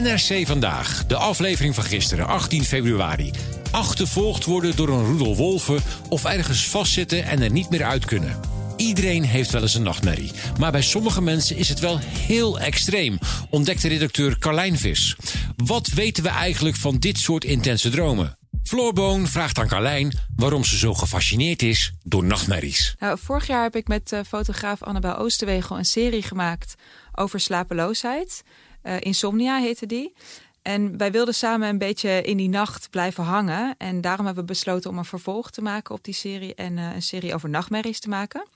NRC 0.01 0.47
vandaag, 0.47 1.05
de 1.07 1.15
aflevering 1.15 1.75
van 1.75 1.83
gisteren, 1.83 2.27
18 2.27 2.63
februari. 2.63 3.31
Achtervolgd 3.71 4.45
worden 4.45 4.75
door 4.75 4.89
een 4.89 5.05
roedel 5.05 5.35
wolven 5.35 5.79
of 6.09 6.25
ergens 6.25 6.67
vastzitten 6.67 7.25
en 7.25 7.41
er 7.41 7.51
niet 7.51 7.69
meer 7.69 7.83
uit 7.83 8.05
kunnen. 8.05 8.39
Iedereen 8.75 9.23
heeft 9.23 9.51
wel 9.51 9.61
eens 9.61 9.75
een 9.75 9.83
nachtmerrie. 9.83 10.31
Maar 10.59 10.71
bij 10.71 10.81
sommige 10.81 11.21
mensen 11.21 11.57
is 11.57 11.69
het 11.69 11.79
wel 11.79 11.99
heel 12.01 12.59
extreem, 12.59 13.19
ontdekte 13.49 13.87
redacteur 13.87 14.39
Carlijn 14.39 14.77
Vis. 14.77 15.15
Wat 15.55 15.87
weten 15.87 16.23
we 16.23 16.29
eigenlijk 16.29 16.75
van 16.75 16.97
dit 16.97 17.17
soort 17.17 17.43
intense 17.43 17.89
dromen? 17.89 18.37
Floorboon 18.67 19.27
vraagt 19.27 19.57
aan 19.57 19.67
Carlijn 19.67 20.11
waarom 20.35 20.63
ze 20.63 20.77
zo 20.77 20.93
gefascineerd 20.93 21.61
is 21.61 21.93
door 22.03 22.23
nachtmerries. 22.23 22.95
Nou, 22.99 23.19
vorig 23.19 23.47
jaar 23.47 23.63
heb 23.63 23.75
ik 23.75 23.87
met 23.87 24.11
eh, 24.11 24.19
fotograaf 24.27 24.83
Annabel 24.83 25.17
Oosterwegel 25.17 25.77
een 25.77 25.85
serie 25.85 26.21
gemaakt 26.21 26.75
over 27.15 27.39
slapeloosheid. 27.39 28.43
Eh, 28.81 29.01
Insomnia 29.01 29.59
heette 29.59 29.85
die. 29.85 30.13
En 30.61 30.97
wij 30.97 31.11
wilden 31.11 31.33
samen 31.33 31.69
een 31.69 31.77
beetje 31.77 32.21
in 32.21 32.37
die 32.37 32.49
nacht 32.49 32.89
blijven 32.89 33.23
hangen. 33.23 33.75
En 33.77 34.01
daarom 34.01 34.25
hebben 34.25 34.43
we 34.45 34.51
besloten 34.51 34.89
om 34.89 34.97
een 34.97 35.05
vervolg 35.05 35.51
te 35.51 35.61
maken 35.61 35.95
op 35.95 36.03
die 36.03 36.13
serie 36.13 36.55
en 36.55 36.77
eh, 36.77 36.93
een 36.93 37.01
serie 37.01 37.33
over 37.33 37.49
nachtmerries 37.49 37.99
te 37.99 38.09
maken. 38.09 38.47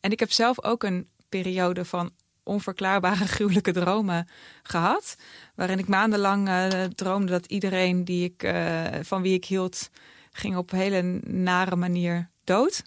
En 0.00 0.10
ik 0.10 0.20
heb 0.20 0.32
zelf 0.32 0.64
ook 0.64 0.82
een 0.82 1.08
periode 1.28 1.84
van 1.84 2.10
onverklaarbare 2.48 3.26
gruwelijke 3.36 3.72
dromen 3.72 4.28
gehad. 4.62 5.16
Waarin 5.54 5.78
ik 5.78 5.88
maandenlang 5.88 6.48
eh, 6.48 6.84
droomde 6.84 7.32
dat 7.32 7.46
iedereen 7.46 8.04
die 8.04 8.24
ik, 8.24 8.42
eh, 8.42 8.84
van 9.02 9.22
wie 9.22 9.34
ik 9.34 9.44
hield, 9.44 9.90
ging 10.32 10.56
op 10.56 10.72
een 10.72 10.78
hele 10.78 11.02
nare 11.24 11.76
manier 11.76 12.30
dood. 12.44 12.82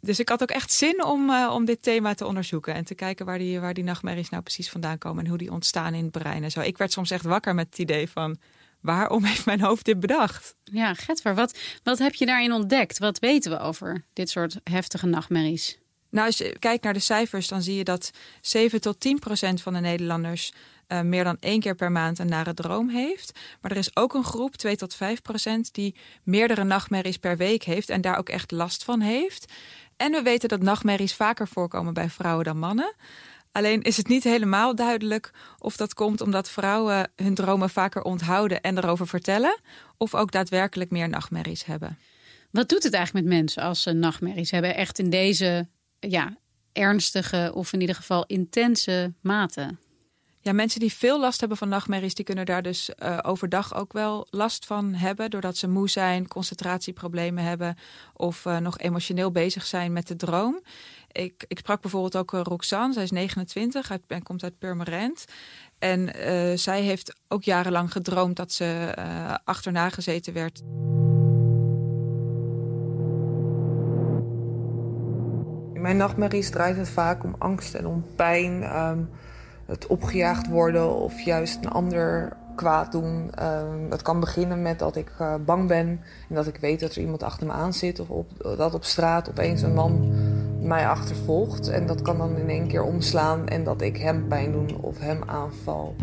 Dus 0.00 0.20
ik 0.20 0.28
had 0.28 0.42
ook 0.42 0.50
echt 0.50 0.72
zin 0.72 1.04
om, 1.04 1.30
eh, 1.30 1.50
om 1.54 1.64
dit 1.64 1.82
thema 1.82 2.14
te 2.14 2.26
onderzoeken. 2.26 2.74
En 2.74 2.84
te 2.84 2.94
kijken 2.94 3.26
waar 3.26 3.38
die, 3.38 3.60
waar 3.60 3.74
die 3.74 3.84
nachtmerries 3.84 4.28
nou 4.28 4.42
precies 4.42 4.70
vandaan 4.70 4.98
komen. 4.98 5.24
En 5.24 5.28
hoe 5.28 5.38
die 5.38 5.52
ontstaan 5.52 5.94
in 5.94 6.02
het 6.02 6.12
brein 6.12 6.44
en 6.44 6.50
zo. 6.50 6.60
Ik 6.60 6.78
werd 6.78 6.92
soms 6.92 7.10
echt 7.10 7.24
wakker 7.24 7.54
met 7.54 7.66
het 7.66 7.78
idee 7.78 8.10
van... 8.10 8.36
waarom 8.80 9.24
heeft 9.30 9.46
mijn 9.46 9.60
hoofd 9.60 9.84
dit 9.84 10.00
bedacht? 10.00 10.54
Ja, 10.64 10.94
Getver, 10.94 11.34
wat, 11.34 11.58
wat 11.82 11.98
heb 11.98 12.14
je 12.14 12.26
daarin 12.26 12.52
ontdekt? 12.52 12.98
Wat 12.98 13.18
weten 13.18 13.50
we 13.50 13.58
over 13.58 14.04
dit 14.12 14.30
soort 14.30 14.60
heftige 14.64 15.06
nachtmerries? 15.06 15.78
Nou, 16.14 16.26
als 16.26 16.38
je 16.38 16.58
kijkt 16.58 16.84
naar 16.84 16.92
de 16.92 16.98
cijfers, 16.98 17.48
dan 17.48 17.62
zie 17.62 17.74
je 17.74 17.84
dat 17.84 18.10
7 18.40 18.80
tot 18.80 19.00
10 19.00 19.18
procent 19.18 19.62
van 19.62 19.72
de 19.72 19.80
Nederlanders 19.80 20.52
eh, 20.86 21.00
meer 21.00 21.24
dan 21.24 21.36
één 21.40 21.60
keer 21.60 21.74
per 21.74 21.92
maand 21.92 22.18
een 22.18 22.28
nare 22.28 22.54
droom 22.54 22.88
heeft. 22.88 23.38
Maar 23.60 23.70
er 23.70 23.76
is 23.76 23.96
ook 23.96 24.14
een 24.14 24.24
groep, 24.24 24.56
2 24.56 24.76
tot 24.76 24.94
5 24.94 25.22
procent, 25.22 25.74
die 25.74 25.94
meerdere 26.22 26.64
nachtmerries 26.64 27.16
per 27.16 27.36
week 27.36 27.62
heeft 27.62 27.90
en 27.90 28.00
daar 28.00 28.18
ook 28.18 28.28
echt 28.28 28.50
last 28.50 28.84
van 28.84 29.00
heeft. 29.00 29.52
En 29.96 30.12
we 30.12 30.22
weten 30.22 30.48
dat 30.48 30.62
nachtmerries 30.62 31.14
vaker 31.14 31.48
voorkomen 31.48 31.94
bij 31.94 32.10
vrouwen 32.10 32.44
dan 32.44 32.58
mannen. 32.58 32.94
Alleen 33.52 33.82
is 33.82 33.96
het 33.96 34.08
niet 34.08 34.24
helemaal 34.24 34.74
duidelijk 34.74 35.30
of 35.58 35.76
dat 35.76 35.94
komt 35.94 36.20
omdat 36.20 36.50
vrouwen 36.50 37.10
hun 37.16 37.34
dromen 37.34 37.70
vaker 37.70 38.02
onthouden 38.02 38.60
en 38.60 38.78
erover 38.78 39.06
vertellen, 39.06 39.60
of 39.96 40.14
ook 40.14 40.32
daadwerkelijk 40.32 40.90
meer 40.90 41.08
nachtmerries 41.08 41.64
hebben. 41.64 41.98
Wat 42.50 42.68
doet 42.68 42.82
het 42.82 42.94
eigenlijk 42.94 43.26
met 43.26 43.36
mensen 43.36 43.62
als 43.62 43.82
ze 43.82 43.92
nachtmerries 43.92 44.50
hebben? 44.50 44.74
Echt 44.74 44.98
in 44.98 45.10
deze 45.10 45.66
ja, 46.08 46.36
ernstige 46.72 47.50
of 47.54 47.72
in 47.72 47.80
ieder 47.80 47.96
geval 47.96 48.24
intense 48.26 49.12
mate? 49.20 49.76
Ja, 50.44 50.52
mensen 50.52 50.80
die 50.80 50.92
veel 50.92 51.20
last 51.20 51.40
hebben 51.40 51.58
van 51.58 51.68
nachtmerries, 51.68 52.14
die 52.14 52.24
kunnen 52.24 52.46
daar 52.46 52.62
dus 52.62 52.94
eh, 52.94 53.18
overdag 53.22 53.74
ook 53.74 53.92
wel 53.92 54.26
last 54.30 54.66
van 54.66 54.94
hebben. 54.94 55.30
Doordat 55.30 55.56
ze 55.56 55.68
moe 55.68 55.88
zijn, 55.88 56.28
concentratieproblemen 56.28 57.44
hebben 57.44 57.76
of 58.14 58.46
eh, 58.46 58.58
nog 58.58 58.78
emotioneel 58.78 59.30
bezig 59.30 59.66
zijn 59.66 59.92
met 59.92 60.06
de 60.06 60.16
droom. 60.16 60.62
Ik, 61.12 61.44
ik 61.48 61.58
sprak 61.58 61.80
bijvoorbeeld 61.80 62.16
ook 62.16 62.32
uh, 62.32 62.40
Roxanne, 62.42 62.92
zij 62.92 63.02
is 63.02 63.10
29 63.10 63.90
uit, 63.90 64.02
en 64.06 64.22
komt 64.22 64.42
uit 64.42 64.58
Purmerend. 64.58 65.24
En 65.78 66.12
zij 66.58 66.82
heeft 66.82 67.20
ook 67.28 67.44
jarenlang 67.44 67.92
gedroomd 67.92 68.36
dat 68.36 68.52
ze 68.52 68.94
achterna 69.44 69.88
gezeten 69.90 70.32
werd. 70.32 70.62
Mijn 75.84 75.96
nachtmerries 75.96 76.50
draait 76.50 76.76
het 76.76 76.88
vaak 76.88 77.24
om 77.24 77.34
angst 77.38 77.74
en 77.74 77.86
om 77.86 78.04
pijn. 78.16 78.76
Um, 78.76 79.08
het 79.66 79.86
opgejaagd 79.86 80.48
worden 80.48 80.94
of 80.94 81.20
juist 81.20 81.58
een 81.64 81.70
ander 81.70 82.36
kwaad 82.56 82.92
doen. 82.92 83.30
Um, 83.42 83.90
het 83.90 84.02
kan 84.02 84.20
beginnen 84.20 84.62
met 84.62 84.78
dat 84.78 84.96
ik 84.96 85.10
uh, 85.20 85.34
bang 85.44 85.68
ben 85.68 86.00
en 86.28 86.34
dat 86.34 86.46
ik 86.46 86.56
weet 86.56 86.80
dat 86.80 86.94
er 86.94 87.00
iemand 87.00 87.22
achter 87.22 87.46
me 87.46 87.52
aan 87.52 87.72
zit. 87.72 88.00
Of 88.00 88.08
op, 88.08 88.26
dat 88.56 88.74
op 88.74 88.84
straat 88.84 89.28
opeens 89.28 89.62
een 89.62 89.74
man 89.74 90.12
mij 90.60 90.88
achtervolgt. 90.88 91.68
En 91.68 91.86
dat 91.86 92.02
kan 92.02 92.18
dan 92.18 92.36
in 92.36 92.48
één 92.48 92.68
keer 92.68 92.82
omslaan 92.82 93.48
en 93.48 93.64
dat 93.64 93.82
ik 93.82 93.96
hem 93.96 94.28
pijn 94.28 94.52
doe 94.52 94.66
of 94.80 94.98
hem 94.98 95.22
aanval. 95.26 95.96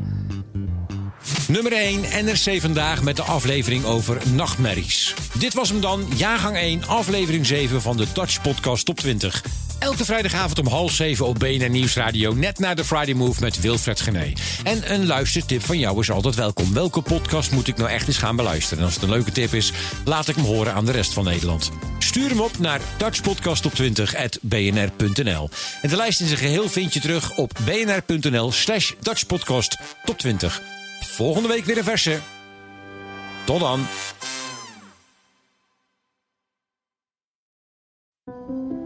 Nummer 1.47 1.71
1 1.71 2.01
NRC 2.01 2.61
vandaag 2.61 3.03
met 3.03 3.15
de 3.15 3.23
aflevering 3.23 3.85
over 3.85 4.21
nachtmerries. 4.33 5.15
Dit 5.39 5.53
was 5.53 5.69
hem 5.69 5.81
dan, 5.81 6.05
jaargang 6.15 6.55
1, 6.55 6.87
aflevering 6.87 7.45
7 7.45 7.81
van 7.81 7.97
de 7.97 8.05
Dutch 8.13 8.41
Podcast 8.41 8.85
Top 8.85 8.97
20. 8.97 9.70
Elke 9.81 10.05
vrijdagavond 10.05 10.59
om 10.59 10.67
half 10.67 10.91
zeven 10.91 11.25
op 11.25 11.39
BNR 11.39 11.69
Nieuwsradio. 11.69 12.33
Net 12.33 12.59
na 12.59 12.73
de 12.73 12.85
Friday 12.85 13.13
Move 13.13 13.41
met 13.41 13.61
Wilfred 13.61 14.01
Gené. 14.01 14.33
En 14.63 14.93
een 14.93 15.05
luistertip 15.05 15.63
van 15.63 15.79
jou 15.79 15.99
is 15.99 16.11
altijd 16.11 16.35
welkom. 16.35 16.73
Welke 16.73 17.01
podcast 17.01 17.51
moet 17.51 17.67
ik 17.67 17.77
nou 17.77 17.89
echt 17.89 18.07
eens 18.07 18.17
gaan 18.17 18.35
beluisteren? 18.35 18.77
En 18.77 18.85
als 18.85 18.93
het 18.93 19.03
een 19.03 19.09
leuke 19.09 19.31
tip 19.31 19.53
is, 19.53 19.71
laat 20.05 20.27
ik 20.27 20.35
hem 20.35 20.45
horen 20.45 20.73
aan 20.73 20.85
de 20.85 20.91
rest 20.91 21.13
van 21.13 21.23
Nederland. 21.23 21.71
Stuur 21.99 22.29
hem 22.29 22.41
op 22.41 22.59
naar 22.59 22.81
dutchpodcasttop20.bnr.nl. 22.97 25.49
En 25.81 25.89
de 25.89 25.95
lijst 25.95 26.19
in 26.19 26.27
zijn 26.27 26.39
geheel 26.39 26.69
vind 26.69 26.93
je 26.93 26.99
terug 26.99 27.37
op 27.37 27.51
bnr.nl 27.65 28.51
slash 28.51 28.91
dutchpodcast 28.99 29.77
top 30.05 30.17
20. 30.17 30.61
Volgende 30.99 31.47
week 31.47 31.65
weer 31.65 31.77
een 31.77 31.83
verse. 31.83 32.19
Tot 33.43 33.59
dan. 33.59 33.87